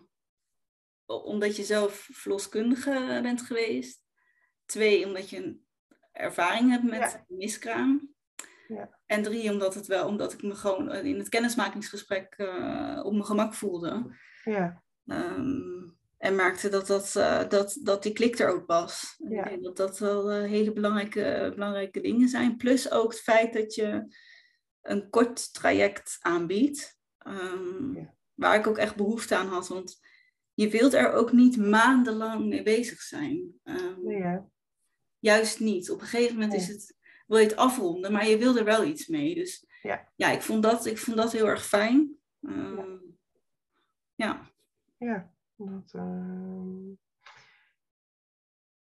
[1.07, 4.05] omdat je zelf verloskundige bent geweest.
[4.65, 5.67] Twee, omdat je een
[6.13, 7.25] ervaring hebt met Ja.
[7.29, 8.15] miskraam.
[8.69, 8.99] Ja.
[9.07, 13.25] En drie, omdat, het wel, omdat ik me gewoon in het kennismakingsgesprek eh, op mijn
[13.25, 14.17] gemak voelde.
[14.45, 15.83] Ja, Ehm,
[16.19, 19.15] en merkte dat, dat, eh, dat, dat die klik er ook was.
[19.29, 19.43] Ja.
[19.45, 22.57] Ik denk dat dat wel eh, hele belangrijke, belangrijke dingen zijn.
[22.57, 24.17] Plus ook het feit dat je
[24.83, 26.99] een kort traject aanbiedt.
[27.19, 28.15] ehm, Ja.
[28.35, 29.69] Waar ik ook echt behoefte aan had.
[29.69, 29.99] Want
[30.55, 33.53] je wilt er ook niet maandenlang mee bezig zijn.
[33.63, 34.39] Ehm, Nee?
[35.19, 35.91] Juist niet.
[35.91, 36.96] Op een gegeven moment is het,
[37.27, 39.35] wil je het afronden, maar je wil er wel iets mee.
[39.35, 40.09] Dus Ja.
[40.17, 42.17] ja, ik, vond dat, ik vond dat heel erg fijn.
[42.43, 42.97] Ehm,
[44.15, 44.51] ja.
[44.99, 45.33] Ja.
[45.57, 46.93] Dat, ehm.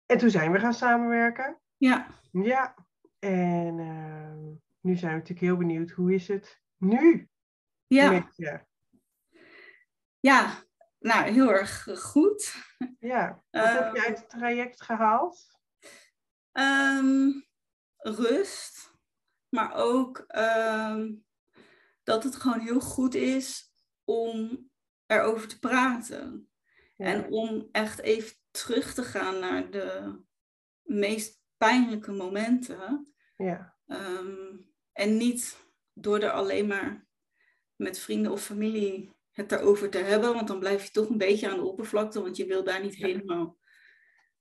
[0.06, 1.60] En toen zijn we gaan samenwerken.
[1.76, 2.06] Ja.
[2.32, 2.74] Ja.
[3.18, 4.44] En ehm,
[4.80, 7.28] nu zijn we natuurlijk heel benieuwd, hoe is het nu
[7.86, 8.10] Ja.
[8.10, 8.66] met je?
[10.20, 10.62] ja,
[10.98, 12.54] nou heel erg goed.
[12.98, 13.42] Ja.
[13.50, 15.60] Wat heb je uit het traject gehaald?
[16.52, 17.28] Ehm,
[17.98, 18.92] rust,
[19.48, 21.14] maar ook ehm,
[22.02, 23.72] dat het gewoon heel goed is
[24.04, 24.70] om
[25.06, 26.50] erover te praten.
[26.96, 27.04] Ja.
[27.06, 30.18] En om echt even terug te gaan naar de
[30.82, 33.14] meest pijnlijke momenten.
[33.36, 33.76] Ja.
[33.86, 34.56] Ehm,
[34.92, 35.56] en niet
[35.92, 37.06] door er alleen maar
[37.76, 41.50] met vrienden of familie het erover te hebben, want dan blijf je toch een beetje
[41.50, 43.06] aan de oppervlakte, want je wil daar niet Ja.
[43.06, 43.58] helemaal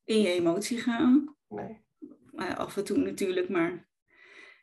[0.04, 1.36] in je emotie gaan.
[1.48, 1.86] Nee.
[2.38, 3.88] Ja, af en toe natuurlijk, maar.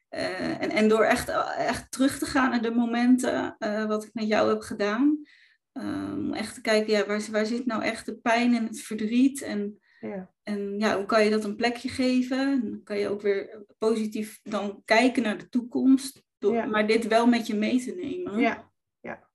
[0.09, 4.11] eh, en, en door echt, echt terug te gaan naar de momenten eh, wat ik
[4.15, 5.21] met jou heb gedaan.
[5.73, 8.81] eh, Om echt te kijken, ja, waar, waar zit nou echt de pijn en het
[8.81, 9.43] verdriet?
[9.43, 10.33] En, Ja.
[10.43, 12.39] en ja, hoe kan je dat een plekje geven?
[12.39, 16.23] En dan kan je ook weer positief dan kijken naar de toekomst.
[16.39, 16.65] Door, Ja.
[16.67, 18.39] Maar dit wel met je mee te nemen.
[18.41, 18.73] Ja.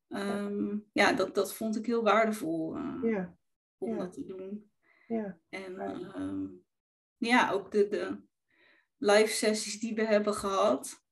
[0.10, 3.36] Ehm, ja dat, dat vond ik heel waardevol eh, Ja.
[3.78, 3.98] om Ja.
[3.98, 4.72] dat te doen.
[5.08, 5.40] Ja.
[5.50, 6.12] En Fijn.
[6.14, 6.46] ehm,
[7.18, 8.18] ja, ook de, de
[9.00, 11.04] live sessies die we hebben gehad.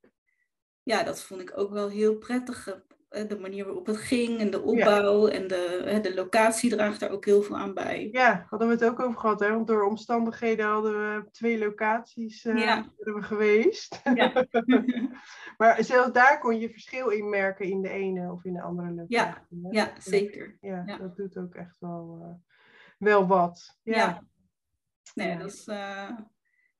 [0.83, 2.67] Ja, dat vond ik ook wel heel prettig.
[3.09, 7.09] eh, De manier waarop het ging en de opbouw en de, de locatie draagt daar
[7.11, 8.09] ook heel veel aan bij.
[8.11, 9.49] Ja, hadden we het ook over gehad, hè?
[9.49, 12.93] Want door omstandigheden hadden we twee locaties eh, Ja.
[12.97, 14.01] we geweest.
[14.13, 14.45] Ja.
[15.57, 18.87] maar zelfs daar kon je verschil in merken in de ene of in de andere
[18.91, 19.15] locatie.
[19.17, 20.57] Ja, ja, zeker.
[20.61, 22.53] Ja, dat doet ook echt wel, eh,
[22.97, 23.77] wel wat.
[23.83, 24.23] Ja.
[25.13, 26.09] Nee, dat is, eh,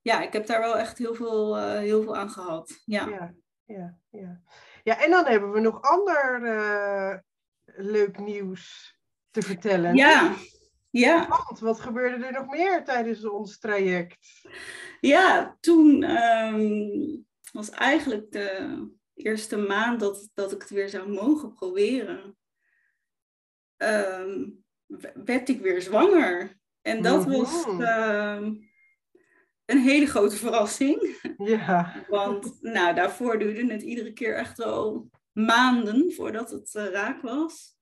[0.07, 2.81] ja, ik heb daar wel echt heel veel, eh, heel veel aan gehad.
[2.85, 3.07] Ja.
[3.09, 3.33] Ja,
[3.65, 4.41] ja, ja.
[4.83, 7.17] Ja, en dan hebben we nog ander eh,
[7.65, 8.95] leuk nieuws
[9.31, 9.95] te vertellen.
[9.95, 10.35] Ja.
[10.89, 11.27] Ja.
[11.27, 14.17] Want wat gebeurde er nog meer tijdens ons traject?
[14.99, 17.17] Ja, toen ehm,
[17.51, 18.79] was eigenlijk de
[19.13, 22.37] eerste maand dat, dat ik het weer zou mogen proberen.
[23.77, 24.49] ehm,
[25.13, 26.59] werd ik weer zwanger.
[26.81, 28.55] En dat was Mhm.
[29.67, 31.15] Een hele grote verrassing.
[31.37, 37.21] Ja, Want nou, daarvoor duurde het iedere keer echt wel maanden voordat het eh, raak
[37.21, 37.75] was.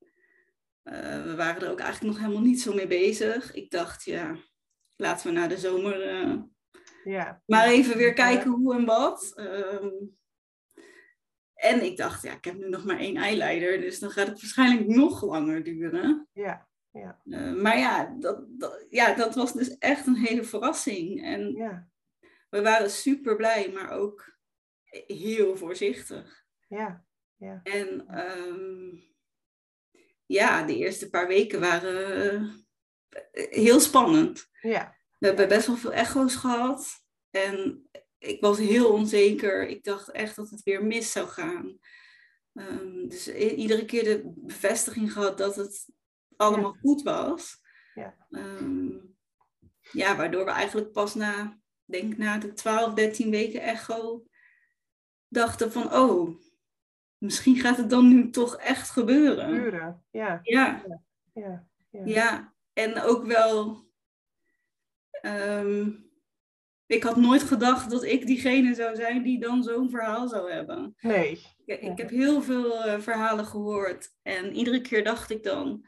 [0.84, 3.54] Eh, we waren er ook eigenlijk nog helemaal niet zo mee bezig.
[3.54, 4.36] Ik dacht, ja,
[4.96, 6.34] laten we na de zomer eh,
[7.04, 7.42] ja.
[7.46, 9.32] maar even weer kijken hoe en wat.
[9.36, 9.90] Ehm,
[11.54, 14.42] en ik dacht, ja, ik heb nu nog maar één eileider, dus dan gaat het
[14.42, 16.28] waarschijnlijk nog langer duren.
[16.32, 16.68] Ja,
[17.00, 21.24] ja, Eh, maar ja dat, dat, ja, dat was dus echt een hele verrassing.
[21.24, 21.89] En ja,
[22.50, 24.34] we waren super blij, maar ook
[25.08, 26.46] heel voorzichtig.
[26.68, 27.60] ja, ja.
[27.64, 28.98] En ehm,
[30.26, 32.66] ja, de eerste paar weken waren
[33.32, 34.50] eh, heel spannend.
[34.62, 37.04] Ja, We hebben best wel veel echo's gehad.
[37.30, 39.68] En ik was heel onzeker.
[39.68, 41.80] Ik dacht echt dat het weer mis zou gaan.
[42.54, 45.88] Ehm, dus iedere keer de bevestiging gehad dat het
[46.38, 47.62] allemaal goed was.
[47.96, 48.16] Ja.
[48.30, 48.90] Ehm,
[49.92, 54.24] ja, waardoor we eigenlijk pas na, denk na de 12, 13 weken echo,
[55.28, 56.40] dachten van, oh,
[57.18, 59.54] misschien gaat het dan nu toch echt gebeuren.
[60.12, 60.82] Ja, Ja.
[60.84, 60.84] ja,
[61.34, 62.02] ja.
[62.06, 63.84] Ja, en ook wel.
[65.12, 65.90] ehm,
[66.86, 70.96] ik had nooit gedacht dat ik diegene zou zijn die dan zo'n verhaal zou hebben.
[71.00, 71.42] Nee.
[71.66, 75.86] Ik heb heel veel eh, verhalen gehoord en iedere keer dacht ik dan,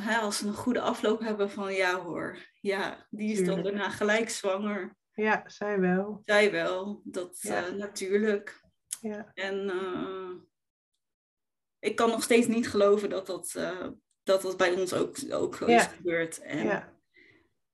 [0.00, 3.90] hè, als ze een goede afloop hebben, van ja hoor, ja, die is dan daarna
[3.90, 4.96] gelijk zwanger.
[5.12, 6.22] Ja, zij wel.
[6.24, 7.66] Zij wel, dat Ja.
[7.66, 8.62] eh, natuurlijk.
[9.00, 10.30] Ja, En eh,
[11.78, 13.52] ik kan nog steeds niet geloven dat dat,
[14.22, 15.66] dat, dat bij ons ook, ook Ja.
[15.80, 16.40] is gebeurd.
[16.40, 16.92] En ja,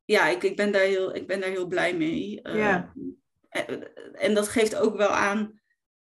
[0.05, 2.41] ja, ik, ik, ben daar heel, ik ben daar heel blij mee.
[2.43, 2.93] Ja.
[3.49, 5.61] en, en dat geeft ook wel aan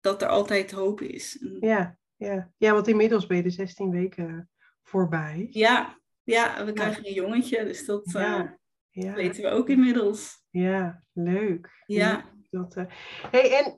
[0.00, 1.44] dat er altijd hoop is.
[1.60, 2.52] Ja, ja.
[2.56, 4.50] Ja, want inmiddels ben je de 16 weken
[4.88, 5.46] voorbij.
[5.50, 8.40] ja, ja, we krijgen een jongetje, dus dat eh,
[8.90, 10.44] Ja, weten we ook inmiddels.
[10.50, 11.82] ja, leuk.
[11.86, 12.84] Ja, Dat, eh,
[13.30, 13.76] hey, en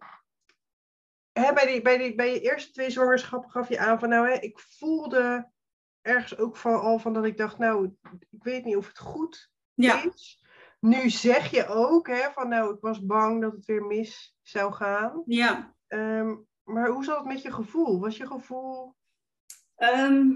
[1.32, 4.28] hè, bij, die, bij, die, bij je eerste twee zwangerschappen gaf je aan van nou,
[4.28, 5.50] hè, ik voelde
[6.00, 7.96] ergens ook van, al van dat ik dacht, nou,
[8.30, 10.04] ik weet niet of het goed Ja.
[10.04, 10.44] is.
[10.80, 14.72] Nu zeg je ook, hè, van nou, ik was bang dat het weer mis zou
[14.72, 15.22] gaan.
[15.26, 15.74] Ja.
[15.86, 18.00] Ehm, maar hoe zat het met je gevoel?
[18.00, 18.94] Was je gevoel...
[19.76, 20.28] Ehm,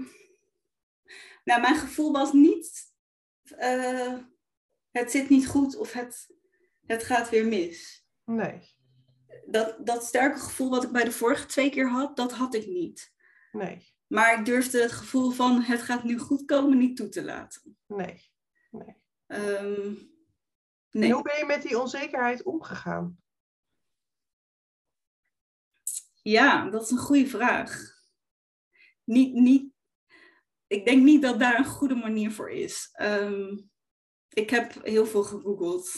[1.45, 2.93] nou, mijn gevoel was niet,
[3.57, 4.17] eh,
[4.91, 6.35] het zit niet goed of het,
[6.85, 8.05] het gaat weer mis.
[8.23, 8.73] Nee,
[9.47, 12.67] Dat, dat sterke gevoel wat ik bij de vorige twee keer had, dat had ik
[12.67, 13.13] niet.
[13.51, 17.23] nee, Maar ik durfde het gevoel van het gaat nu goed komen niet toe te
[17.23, 17.77] laten.
[17.87, 18.31] nee.
[18.71, 19.03] nee.
[19.27, 19.95] Ehm,
[20.89, 23.23] En hoe ben je met die onzekerheid omgegaan?
[26.21, 27.93] Ja, dat is een goede vraag.
[29.03, 29.73] Niet, niet,
[30.67, 32.89] ik denk niet dat daar een goede manier voor is.
[32.91, 33.57] Ehm,
[34.29, 35.91] ik heb heel veel gegoogeld.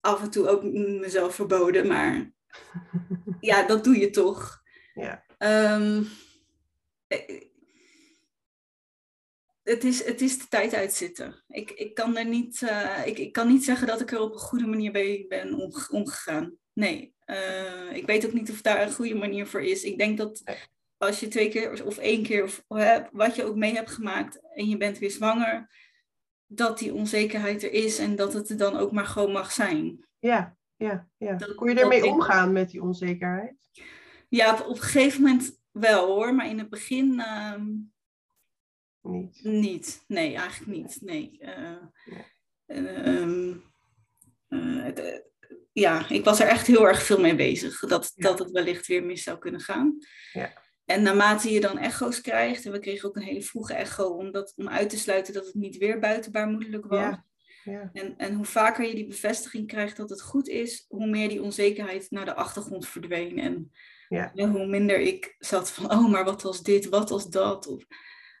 [0.00, 0.62] Af en toe ook
[1.00, 2.32] mezelf verboden, maar
[3.40, 4.62] ja, dat doe je toch.
[4.94, 6.02] Ja, Ehm,
[7.06, 7.40] eh,
[9.62, 11.44] het, is, het is de tijd uitzitten.
[11.48, 14.32] Ik, ik, kan er niet, eh, ik, ik kan niet zeggen dat ik er op
[14.32, 16.56] een goede manier bij ben omge- omgegaan.
[16.72, 19.82] Nee, eh, ik weet ook niet of daar een goede manier voor is.
[19.82, 20.42] Ik denk dat.
[20.98, 22.64] Als je twee keer of één keer of
[23.12, 25.70] wat je ook mee hebt gemaakt en je bent weer zwanger,
[26.46, 30.06] dat die onzekerheid er is en dat het er dan ook maar gewoon mag zijn.
[30.18, 31.08] ja, ja.
[31.16, 31.32] ja.
[31.34, 32.04] Dat- Kon je ermee ik.
[32.12, 33.54] omgaan met die onzekerheid?
[34.28, 37.66] Ja, op, een gegeven moment wel hoor, maar in het begin ehm,
[39.02, 39.40] Niet.
[39.42, 40.98] Niet, nee, eigenlijk niet.
[41.00, 41.38] Nee.
[41.40, 42.24] Eh, Ja.
[42.66, 43.54] ehm,
[44.48, 45.18] eh, het, eh,
[45.72, 47.78] ja, ik was er echt heel erg veel mee bezig.
[47.80, 48.28] Dat, Ja.
[48.28, 49.96] dat het wellicht weer mis zou kunnen gaan.
[50.32, 50.64] Ja.
[50.86, 54.32] En naarmate je dan echo's krijgt, en we kregen ook een hele vroege echo, om,
[54.32, 56.98] dat, om uit te sluiten dat het niet weer buitenbaarmoedelijk was.
[56.98, 57.24] Ja.
[57.64, 61.28] Ja, En, en hoe vaker je die bevestiging krijgt dat het goed is, hoe meer
[61.28, 63.38] die onzekerheid naar de achtergrond verdween.
[63.38, 63.72] En
[64.08, 64.32] Ja.
[64.34, 67.66] hoe minder ik zat van, oh, maar wat was dit, wat was dat?
[67.66, 67.84] Of,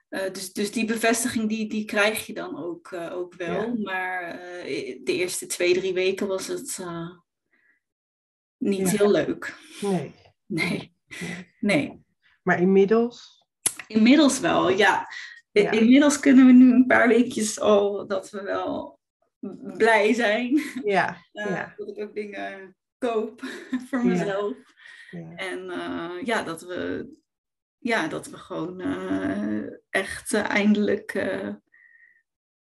[0.08, 3.76] eh, dus, dus die bevestiging, die, die krijg je dan ook, eh, ook wel.
[3.76, 6.78] Maar eh, de eerste twee, drie weken was het
[8.56, 9.54] niet heel leuk.
[9.80, 10.14] nee.
[10.48, 10.94] Nee,
[11.60, 12.04] nee.
[12.46, 13.44] Maar inmiddels,
[13.86, 15.08] Inmiddels wel, ja.
[15.50, 15.70] Ja.
[15.70, 18.98] Inmiddels kunnen we nu een paar weekjes al dat we wel
[19.76, 20.60] blij zijn.
[20.84, 23.40] ja, Eh, ja, Dat ik ook dingen koop
[23.88, 24.54] voor mezelf.
[25.10, 27.08] ja, En eh, ja, dat we,
[27.78, 31.54] ja, dat we gewoon eh, echt eh, eindelijk eh,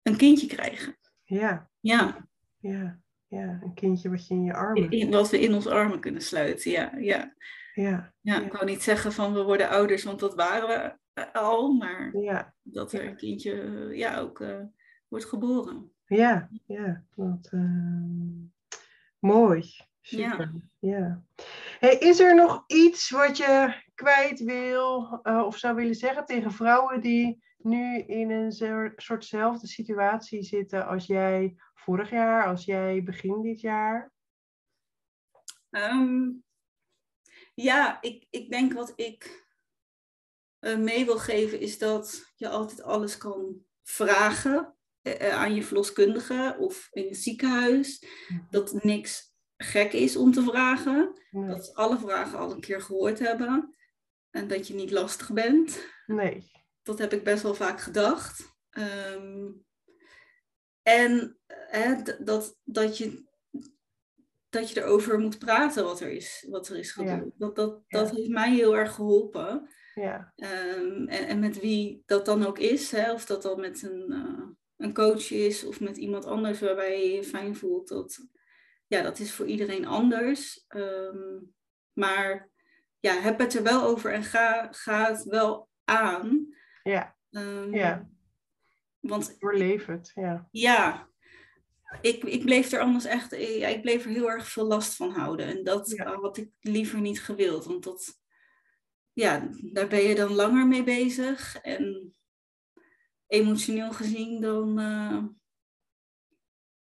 [0.02, 0.96] een kindje krijgen.
[1.24, 2.28] ja, Ja,
[2.58, 3.58] ja, ja.
[3.62, 4.90] Een kindje wat je in je armen.
[4.90, 6.70] in, wat we in onze armen kunnen sluiten.
[6.70, 7.34] Ja, ja.
[7.74, 11.32] Ja, ja, ik wou niet zeggen van we worden ouders, want dat waren we eh,
[11.32, 11.72] al.
[11.72, 14.62] Maar ja, dat er een kindje eh, ja, ook eh,
[15.08, 15.92] wordt geboren.
[16.06, 17.04] ja, ja.
[17.14, 17.50] Wat,
[19.18, 19.64] mooi.
[20.00, 20.52] Super.
[20.78, 21.24] Ja.
[21.78, 27.00] Hey, is er nog iets wat je kwijt wil of zou willen zeggen tegen vrouwen
[27.00, 28.52] die nu in een
[28.96, 34.12] soortzelfde situatie zitten als jij vorig jaar, als jij begin dit jaar?
[35.70, 36.30] Ehm,
[37.54, 39.44] ja, ik, ik denk wat ik
[40.58, 45.62] eh, mee wil geven is dat je altijd alles kan vragen eh, eh, aan je
[45.62, 48.04] verloskundige of in het ziekenhuis.
[48.50, 51.20] Dat niks gek is om te vragen.
[51.30, 51.48] Nee.
[51.48, 53.74] Dat ze alle vragen al een keer gehoord hebben.
[54.30, 55.86] En dat je niet lastig bent.
[56.06, 56.52] nee.
[56.82, 58.56] Dat heb ik best wel vaak gedacht.
[58.70, 59.50] Ehm,
[60.82, 61.38] en
[62.18, 63.24] dat, dat, je,
[64.54, 67.02] dat je erover moet praten wat er is, wat er is Ja.
[67.14, 67.32] gebeurd.
[67.38, 67.98] Dat, dat, Ja.
[67.98, 69.68] dat heeft mij heel erg geholpen.
[69.94, 73.82] Ja, Ehm, en, en met wie dat dan ook is, hè, of dat dan met
[73.82, 74.46] een, eh,
[74.76, 78.26] een coach is of met iemand anders waarbij je je fijn voelt, dat,
[78.86, 80.64] ja, dat is voor iedereen anders.
[80.68, 81.38] Ehm,
[81.92, 82.50] maar
[83.00, 86.46] ja, heb het er wel over en ga, ga het wel aan.
[86.82, 88.08] ja, Ehm, Ja.
[89.00, 90.10] Want doorleef het.
[90.14, 91.08] Ja, ja,
[92.00, 95.10] ik, ik bleef er anders echt, ja, ik bleef er heel erg veel last van
[95.10, 95.46] houden.
[95.46, 96.14] En dat Ja.
[96.20, 98.20] had ik liever niet gewild, want dat,
[99.12, 101.56] ja, daar ben je dan langer mee bezig.
[101.56, 102.14] En
[103.26, 105.24] emotioneel gezien dan, eh,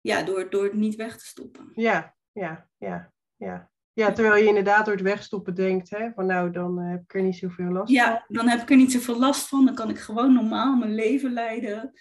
[0.00, 1.70] ja, door, door het niet weg te stoppen.
[1.74, 3.12] ja, ja, ja.
[3.36, 3.70] ja.
[3.92, 7.14] Ja, terwijl je inderdaad door het wegstoppen denkt, hè, van nou, dan eh, heb ik
[7.14, 7.94] er niet zoveel last van.
[7.94, 9.64] Ja, dan heb ik er niet zoveel last van.
[9.64, 11.92] Dan kan ik gewoon normaal mijn leven leiden.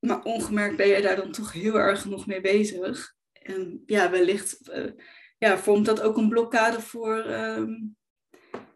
[0.00, 3.14] Maar ongemerkt ben je daar dan toch heel erg nog mee bezig.
[3.32, 4.92] En ja, wellicht eh,
[5.38, 7.72] ja, vormt dat ook een blokkade voor, ehm,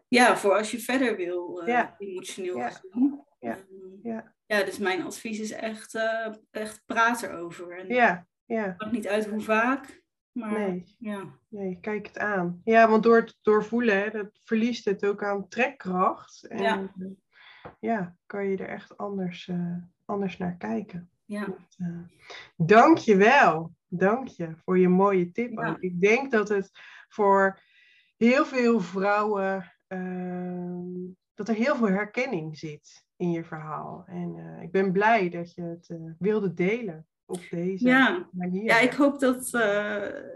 [0.07, 1.95] ja, voor als je verder wil, eh, Ja.
[1.97, 2.69] emotioneel Ja.
[2.69, 3.23] gezien.
[3.39, 3.51] Ja.
[3.57, 4.33] Ehm, Ja.
[4.45, 7.77] ja, dus mijn advies is echt, eh, echt praat erover.
[7.79, 8.63] En Ja, ja.
[8.63, 10.95] het maakt niet uit hoe vaak, maar Nee.
[10.99, 11.23] ja.
[11.49, 12.61] Nee, kijk het aan.
[12.63, 16.43] Ja, want door het doorvoelen, hè, dat verliest het ook aan trekkracht.
[16.47, 16.91] En, Ja.
[17.79, 19.49] ja, kan je er echt anders,
[20.05, 21.09] anders naar kijken.
[21.25, 21.55] Ja.
[21.77, 21.99] Uh,
[22.55, 23.73] dank je wel.
[23.87, 25.77] Dank je voor je mooie tip.
[25.79, 26.71] Ik denk dat het
[27.07, 27.59] voor
[28.17, 31.03] heel veel vrouwen, uh,
[31.33, 34.03] dat er heel veel herkenning zit in je verhaal.
[34.05, 38.29] En uh, ik ben blij dat je het uh, wilde delen op deze ja.
[38.31, 38.63] manier.
[38.63, 39.51] Ja, ik hoop dat,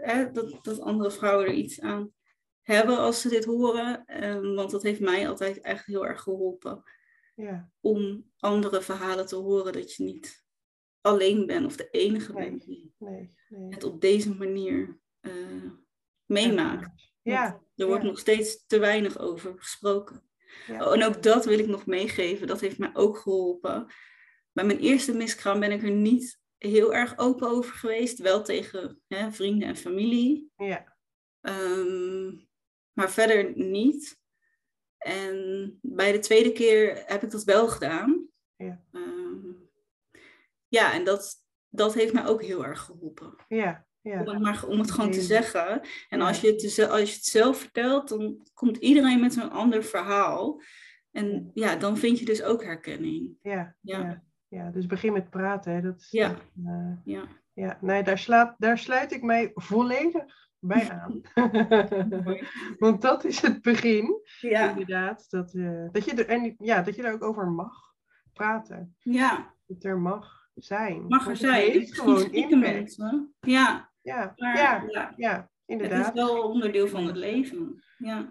[0.00, 2.10] hè, dat, dat andere vrouwen er iets aan
[2.62, 4.24] hebben als ze dit horen.
[4.24, 6.82] Um, want dat heeft mij altijd echt heel erg geholpen.
[7.34, 7.70] Ja.
[7.80, 10.39] Om andere verhalen te horen dat je niet
[11.00, 13.70] alleen bent of de enige nee, bent die nee, nee.
[13.70, 15.70] het op deze manier uh,
[16.24, 17.12] meemaakt.
[17.22, 17.62] Ja.
[17.76, 18.08] Er wordt ja.
[18.08, 20.30] nog steeds te weinig over gesproken.
[20.66, 20.86] Ja.
[20.86, 22.46] Oh, en ook dat wil ik nog meegeven.
[22.46, 23.86] Dat heeft mij ook geholpen.
[24.52, 28.18] Bij mijn eerste miskraam ben ik er niet heel erg open over geweest.
[28.18, 30.50] Wel tegen hè, vrienden en familie.
[30.56, 30.96] Ja.
[31.40, 32.48] Um,
[32.92, 34.18] maar verder niet.
[34.98, 38.28] En bij de tweede keer heb ik dat wel gedaan.
[38.56, 39.69] Ja, um,
[40.70, 41.34] ja en dat,
[41.68, 43.34] dat heeft mij ook heel erg geholpen.
[43.48, 44.22] ja, ja.
[44.24, 45.80] Om, maar, om het gewoon te zeggen.
[46.08, 49.50] En als, je het, dus- als je het zelf vertelt, dan komt iedereen met een
[49.50, 50.62] ander verhaal.
[51.10, 53.36] En ja, dan vind je dus ook herkenning.
[53.42, 53.98] Ja, Ja.
[53.98, 54.22] ja.
[54.48, 54.70] ja.
[54.70, 55.72] dus begin met praten.
[55.72, 55.80] Hè.
[55.82, 56.30] Dat is, Ja.
[56.30, 57.22] echt, eh, Ja.
[57.52, 57.78] ja.
[57.80, 60.24] Nee, daar, slaat, daar sluit ik mij volledig
[60.58, 61.20] bij aan.
[62.78, 64.70] Want dat is het begin, Ja.
[64.70, 65.26] inderdaad.
[65.30, 67.74] Dat, eh, dat, je er, en, ja, dat je er ook over mag
[68.32, 68.96] praten.
[68.98, 71.06] ja, Dat er mag zijn.
[71.06, 71.54] mag er het zijn.
[71.70, 72.60] heeft Het is gewoon impact.
[72.60, 73.34] mensen.
[73.40, 76.06] Ja, Ja, maar ja, ja, ja, het inderdaad.
[76.06, 77.84] is wel onderdeel van het leven.
[77.98, 78.28] Ja.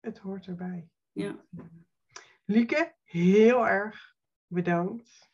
[0.00, 0.88] Het hoort erbij.
[1.12, 1.44] Ja.
[2.44, 4.14] Lieke, heel erg
[4.46, 5.30] bedankt.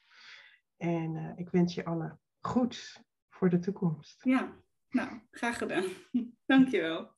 [0.77, 4.25] En eh, ik wens je alle goeds voor de toekomst.
[4.25, 4.57] Ja,
[4.91, 5.85] nou, graag gedaan.
[6.47, 7.11] Dankjewel.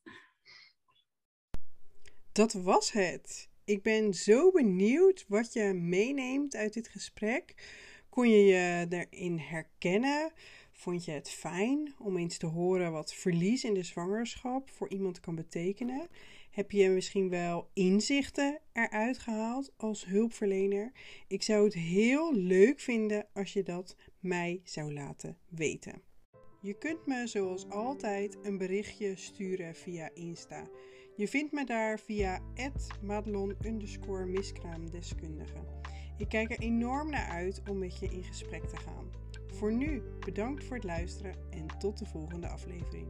[2.31, 3.49] Dat was het.
[3.65, 7.53] Ik ben zo benieuwd wat je meeneemt uit dit gesprek.
[8.13, 10.31] Kon je je erin herkennen?
[10.71, 15.19] Vond je het fijn om eens te horen wat verlies in de zwangerschap voor iemand
[15.19, 16.07] kan betekenen?
[16.51, 20.91] Heb je misschien wel inzichten eruit gehaald als hulpverlener?
[21.27, 26.01] Ik zou het heel leuk vinden als je dat mij zou laten weten.
[26.61, 30.67] Je kunt me zoals altijd een berichtje sturen via Insta.
[31.15, 32.41] Je vindt me daar via
[33.01, 33.55] madelon
[34.27, 35.73] miskraamdeskundige.
[36.17, 39.11] Ik kijk er enorm naar uit om met je in gesprek te gaan.
[39.47, 43.07] Voor nu bedankt voor het luisteren en tot de volgende aflevering.